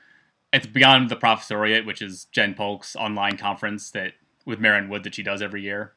it's 0.51 0.65
beyond 0.65 1.09
the 1.09 1.15
professoriate, 1.15 1.85
which 1.85 2.01
is 2.01 2.25
Jen 2.31 2.55
Polk's 2.55 2.95
online 2.95 3.37
conference 3.37 3.91
that 3.91 4.13
with 4.45 4.59
Maren 4.59 4.89
Wood 4.89 5.03
that 5.03 5.15
she 5.15 5.23
does 5.23 5.41
every 5.41 5.61
year. 5.61 5.93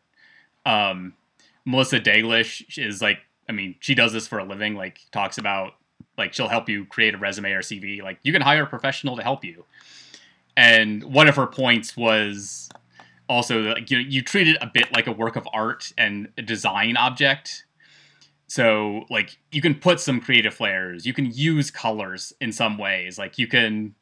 Um, 0.66 1.14
Melissa 1.64 2.00
Dalgleish 2.00 2.78
is 2.78 3.00
like, 3.00 3.18
I 3.48 3.52
mean, 3.52 3.76
she 3.80 3.94
does 3.94 4.12
this 4.12 4.26
for 4.26 4.38
a 4.38 4.44
living. 4.44 4.74
Like, 4.74 5.00
talks 5.12 5.38
about 5.38 5.74
like 6.16 6.32
she'll 6.32 6.48
help 6.48 6.68
you 6.68 6.84
create 6.86 7.14
a 7.14 7.18
resume 7.18 7.52
or 7.52 7.60
CV. 7.60 8.02
Like, 8.02 8.18
you 8.22 8.32
can 8.32 8.42
hire 8.42 8.64
a 8.64 8.66
professional 8.66 9.16
to 9.16 9.22
help 9.22 9.44
you. 9.44 9.64
And 10.56 11.02
one 11.04 11.28
of 11.28 11.36
her 11.36 11.46
points 11.46 11.96
was 11.96 12.68
also 13.28 13.62
that 13.62 13.90
you 13.90 13.98
know, 13.98 14.08
you 14.08 14.22
treat 14.22 14.48
it 14.48 14.56
a 14.60 14.70
bit 14.72 14.92
like 14.92 15.06
a 15.06 15.12
work 15.12 15.36
of 15.36 15.48
art 15.52 15.92
and 15.96 16.28
a 16.38 16.42
design 16.42 16.96
object. 16.96 17.64
So 18.46 19.04
like 19.10 19.36
you 19.50 19.60
can 19.60 19.74
put 19.74 20.00
some 20.00 20.20
creative 20.20 20.54
flares, 20.54 21.06
you 21.06 21.12
can 21.12 21.26
use 21.32 21.70
colors 21.70 22.32
in 22.40 22.52
some 22.52 22.78
ways. 22.78 23.18
Like 23.18 23.38
you 23.38 23.46
can 23.46 23.94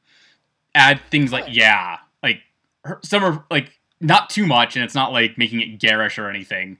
add 0.74 1.00
things 1.10 1.32
like 1.32 1.46
yeah, 1.48 1.98
like 2.22 2.40
her, 2.84 3.00
some 3.02 3.24
are 3.24 3.44
like 3.50 3.78
not 4.02 4.30
too 4.30 4.46
much, 4.46 4.76
and 4.76 4.84
it's 4.84 4.94
not 4.94 5.12
like 5.12 5.38
making 5.38 5.60
it 5.60 5.78
garish 5.78 6.18
or 6.18 6.28
anything. 6.28 6.78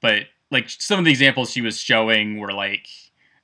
But 0.00 0.24
like 0.50 0.68
some 0.68 0.98
of 0.98 1.04
the 1.04 1.10
examples 1.10 1.50
she 1.50 1.60
was 1.60 1.78
showing 1.78 2.38
were 2.38 2.52
like 2.52 2.88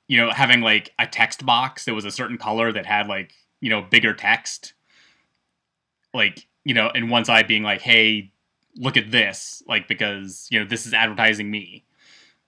you 0.08 0.18
know 0.18 0.30
having 0.30 0.60
like 0.60 0.92
a 0.98 1.06
text 1.06 1.44
box 1.44 1.84
that 1.84 1.94
was 1.94 2.04
a 2.04 2.10
certain 2.10 2.38
color 2.38 2.72
that 2.72 2.86
had 2.86 3.06
like 3.06 3.32
you 3.60 3.70
know 3.70 3.82
bigger 3.82 4.12
text 4.12 4.74
like 6.12 6.46
you 6.64 6.74
know 6.74 6.90
and 6.94 7.10
one 7.10 7.24
side 7.24 7.46
being 7.46 7.62
like 7.62 7.80
hey 7.80 8.30
look 8.76 8.96
at 8.96 9.10
this 9.10 9.62
like 9.68 9.88
because 9.88 10.46
you 10.50 10.58
know 10.58 10.66
this 10.66 10.86
is 10.86 10.92
advertising 10.92 11.50
me 11.50 11.84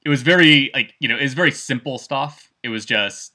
it 0.05 0.09
was 0.09 0.23
very 0.23 0.71
like 0.75 0.95
you 0.99 1.09
know 1.09 1.17
it 1.17 1.23
was 1.23 1.35
very 1.35 1.51
simple 1.51 1.99
stuff 1.99 2.51
it 2.63 2.69
was 2.69 2.85
just 2.85 3.33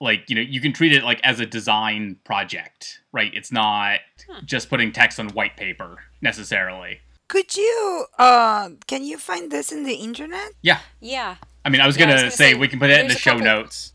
like 0.00 0.28
you 0.28 0.36
know 0.36 0.42
you 0.42 0.60
can 0.60 0.72
treat 0.72 0.92
it 0.92 1.02
like 1.04 1.20
as 1.24 1.40
a 1.40 1.46
design 1.46 2.16
project 2.24 3.00
right? 3.12 3.32
It's 3.34 3.50
not 3.52 4.00
Huh. 4.28 4.40
just 4.44 4.68
putting 4.68 4.92
text 4.92 5.18
on 5.20 5.28
white 5.30 5.56
paper 5.56 5.98
necessarily. 6.20 7.00
Could 7.28 7.56
you 7.56 8.06
uh 8.18 8.70
can 8.86 9.04
you 9.04 9.18
find 9.18 9.50
this 9.50 9.72
in 9.72 9.84
the 9.84 9.94
internet? 9.94 10.50
Yeah. 10.62 10.80
Yeah. 11.00 11.36
i 11.64 11.68
mean 11.70 11.80
i 11.80 11.86
was 11.86 11.96
Yeah, 11.96 12.04
I 12.04 12.06
was 12.06 12.14
gonna 12.14 12.16
gonna 12.22 12.30
say 12.30 12.52
say, 12.52 12.58
we 12.58 12.68
can 12.68 12.78
put 12.78 12.90
it 12.90 13.00
in 13.00 13.08
the 13.08 13.14
show 13.14 13.32
couple- 13.32 13.46
notes. 13.46 13.92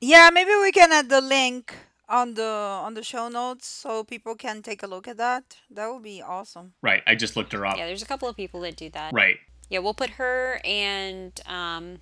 Yeah 0.00 0.30
maybe 0.32 0.50
we 0.60 0.72
can 0.72 0.92
add 0.92 1.08
the 1.08 1.20
link 1.20 1.74
on 2.08 2.34
the 2.34 2.52
on 2.86 2.94
the 2.94 3.02
show 3.02 3.28
notes 3.28 3.66
so 3.66 4.04
people 4.04 4.34
can 4.34 4.62
take 4.62 4.82
a 4.82 4.86
look 4.86 5.06
at 5.08 5.16
that. 5.16 5.44
That 5.70 5.86
would 5.92 6.02
be 6.02 6.20
awesome. 6.22 6.72
Right 6.82 7.02
i 7.06 7.14
just 7.14 7.36
looked 7.36 7.52
her 7.52 7.64
up. 7.66 7.76
Yeah, 7.78 7.86
there's 7.86 8.02
a 8.02 8.06
couple 8.12 8.28
of 8.28 8.36
people 8.36 8.60
that 8.62 8.76
do 8.76 8.90
that. 8.90 9.12
right. 9.12 9.38
Yeah, 9.72 9.78
we'll 9.78 9.94
put 9.94 10.10
her 10.10 10.60
and 10.64 11.32
um, 11.46 11.98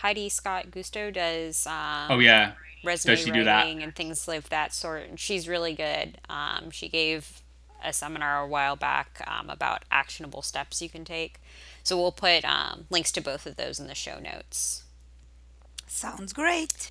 Heidi 0.00 0.28
Scott 0.28 0.70
Guisto 0.70 1.12
does 1.12 1.66
um, 1.66 2.06
oh 2.10 2.18
yeah 2.18 2.52
resume 2.84 3.14
Does 3.14 3.24
she 3.24 3.30
do 3.30 3.44
that? 3.44 3.62
writing 3.64 3.82
and 3.82 3.94
things 3.94 4.26
of 4.28 4.48
that 4.50 4.72
sort. 4.72 5.08
And 5.08 5.18
she's 5.18 5.48
really 5.48 5.74
good. 5.74 6.18
Um, 6.28 6.70
she 6.70 6.88
gave 6.88 7.42
a 7.84 7.92
seminar 7.92 8.42
a 8.42 8.46
while 8.46 8.76
back 8.76 9.22
um, 9.26 9.50
about 9.50 9.84
actionable 9.90 10.42
steps 10.42 10.82
you 10.82 10.88
can 10.88 11.04
take. 11.04 11.40
So 11.82 11.96
we'll 11.96 12.12
put 12.12 12.44
um, 12.44 12.86
links 12.90 13.12
to 13.12 13.20
both 13.20 13.46
of 13.46 13.56
those 13.56 13.78
in 13.78 13.86
the 13.86 13.94
show 13.94 14.18
notes. 14.18 14.82
sounds 15.86 16.32
great 16.32 16.90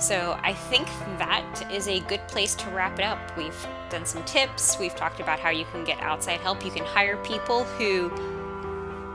So 0.00 0.38
I 0.42 0.54
think 0.54 0.86
that 1.18 1.68
is 1.70 1.88
a 1.88 2.00
good 2.00 2.26
place 2.28 2.54
to 2.56 2.70
wrap 2.70 2.98
it 2.98 3.04
up. 3.04 3.36
We've 3.36 3.66
done 3.90 4.06
some 4.06 4.24
tips. 4.24 4.78
We've 4.78 4.94
talked 4.94 5.20
about 5.20 5.38
how 5.38 5.50
you 5.50 5.64
can 5.66 5.84
get 5.84 6.00
outside 6.00 6.40
help. 6.40 6.64
You 6.64 6.70
can 6.70 6.84
hire 6.84 7.16
people 7.18 7.64
who 7.64 8.10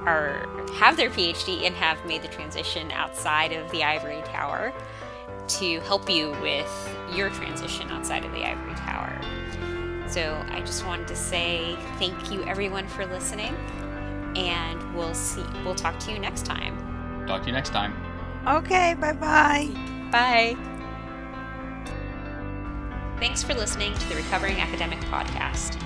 are 0.10 0.48
have 0.74 0.98
their 0.98 1.10
PhD 1.10 1.66
and 1.66 1.76
have 1.76 2.04
made 2.06 2.22
the 2.22 2.28
transition 2.28 2.92
outside 2.92 3.52
of 3.52 3.70
the 3.72 3.84
ivory 3.84 4.22
tower 4.26 4.74
to 5.48 5.80
help 5.82 6.10
you 6.10 6.32
with 6.42 6.98
your 7.14 7.30
transition 7.30 7.90
outside 7.90 8.24
of 8.26 8.32
the 8.32 8.44
ivory 8.46 8.76
tower. 8.76 9.20
So 10.08 10.44
I 10.50 10.62
just 10.62 10.86
wanted 10.86 11.08
to 11.10 11.16
say 11.16 11.76
thank 11.98 12.32
you 12.32 12.44
everyone 12.44 12.88
for 12.88 13.06
listening 13.06 13.56
and 14.36 14.96
we'll 14.96 15.16
see 15.16 15.44
we'll 15.64 15.76
talk 15.76 16.00
to 16.00 16.12
you 16.12 16.20
next 16.20 16.46
time. 16.46 16.78
talk 17.28 17.42
to 17.42 17.48
you 17.48 17.54
next 17.54 17.70
time 17.72 17.94
okay 18.48 18.94
bye 18.94 19.14
bye 19.14 19.70
Bye. 20.12 20.56
Thanks 23.20 23.44
for 23.44 23.54
listening 23.54 23.94
to 23.94 24.10
the 24.10 24.16
Recovering 24.16 24.58
Academic 24.60 25.00
Podcast. 25.02 25.78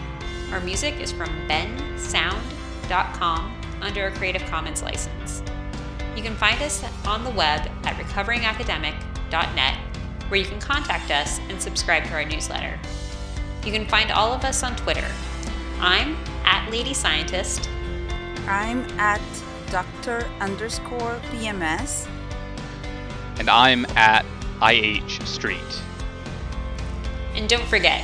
Our 0.52 0.62
music 0.62 1.00
is 1.00 1.12
from 1.12 1.30
bensound.com 1.48 2.44
under 3.84 4.08
a 4.08 4.12
Creative 4.12 4.44
Commons 4.46 4.82
license. 4.82 5.44
You 6.16 6.24
can 6.24 6.36
find 6.36 6.62
us 6.62 6.84
on 7.06 7.24
the 7.24 7.30
web 7.32 7.70
at 7.84 7.96
recoveringacademic.net, 7.98 9.78
where 10.30 10.40
you 10.40 10.46
can 10.46 10.60
contact 10.60 11.12
us 11.12 11.40
and 11.50 11.62
subscribe 11.62 12.06
to 12.06 12.14
our 12.14 12.26
newsletter. 12.26 12.80
You 13.66 13.72
can 13.72 13.88
find 13.88 14.12
all 14.12 14.34
of 14.34 14.44
us 14.44 14.64
on 14.64 14.76
Twitter. 14.76 15.08
I'm 15.80 16.18
at 16.46 16.70
Lady 16.72 16.94
Scientist, 16.94 17.70
i'm 18.48 18.84
at 19.00 19.22
dr 19.72 20.30
underscore 20.42 21.20
pms 21.32 22.10
and 23.40 23.50
I'm 23.50 23.86
at 23.96 24.26
IH 24.62 25.26
Street. 25.26 25.58
and 27.36 27.50
don't 27.50 27.66
forget, 27.66 28.04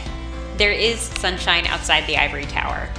there 0.57 0.71
is 0.71 0.99
sunshine 0.99 1.67
outside 1.67 2.07
the 2.07 2.17
ivory 2.17 2.45
tower. 2.45 2.89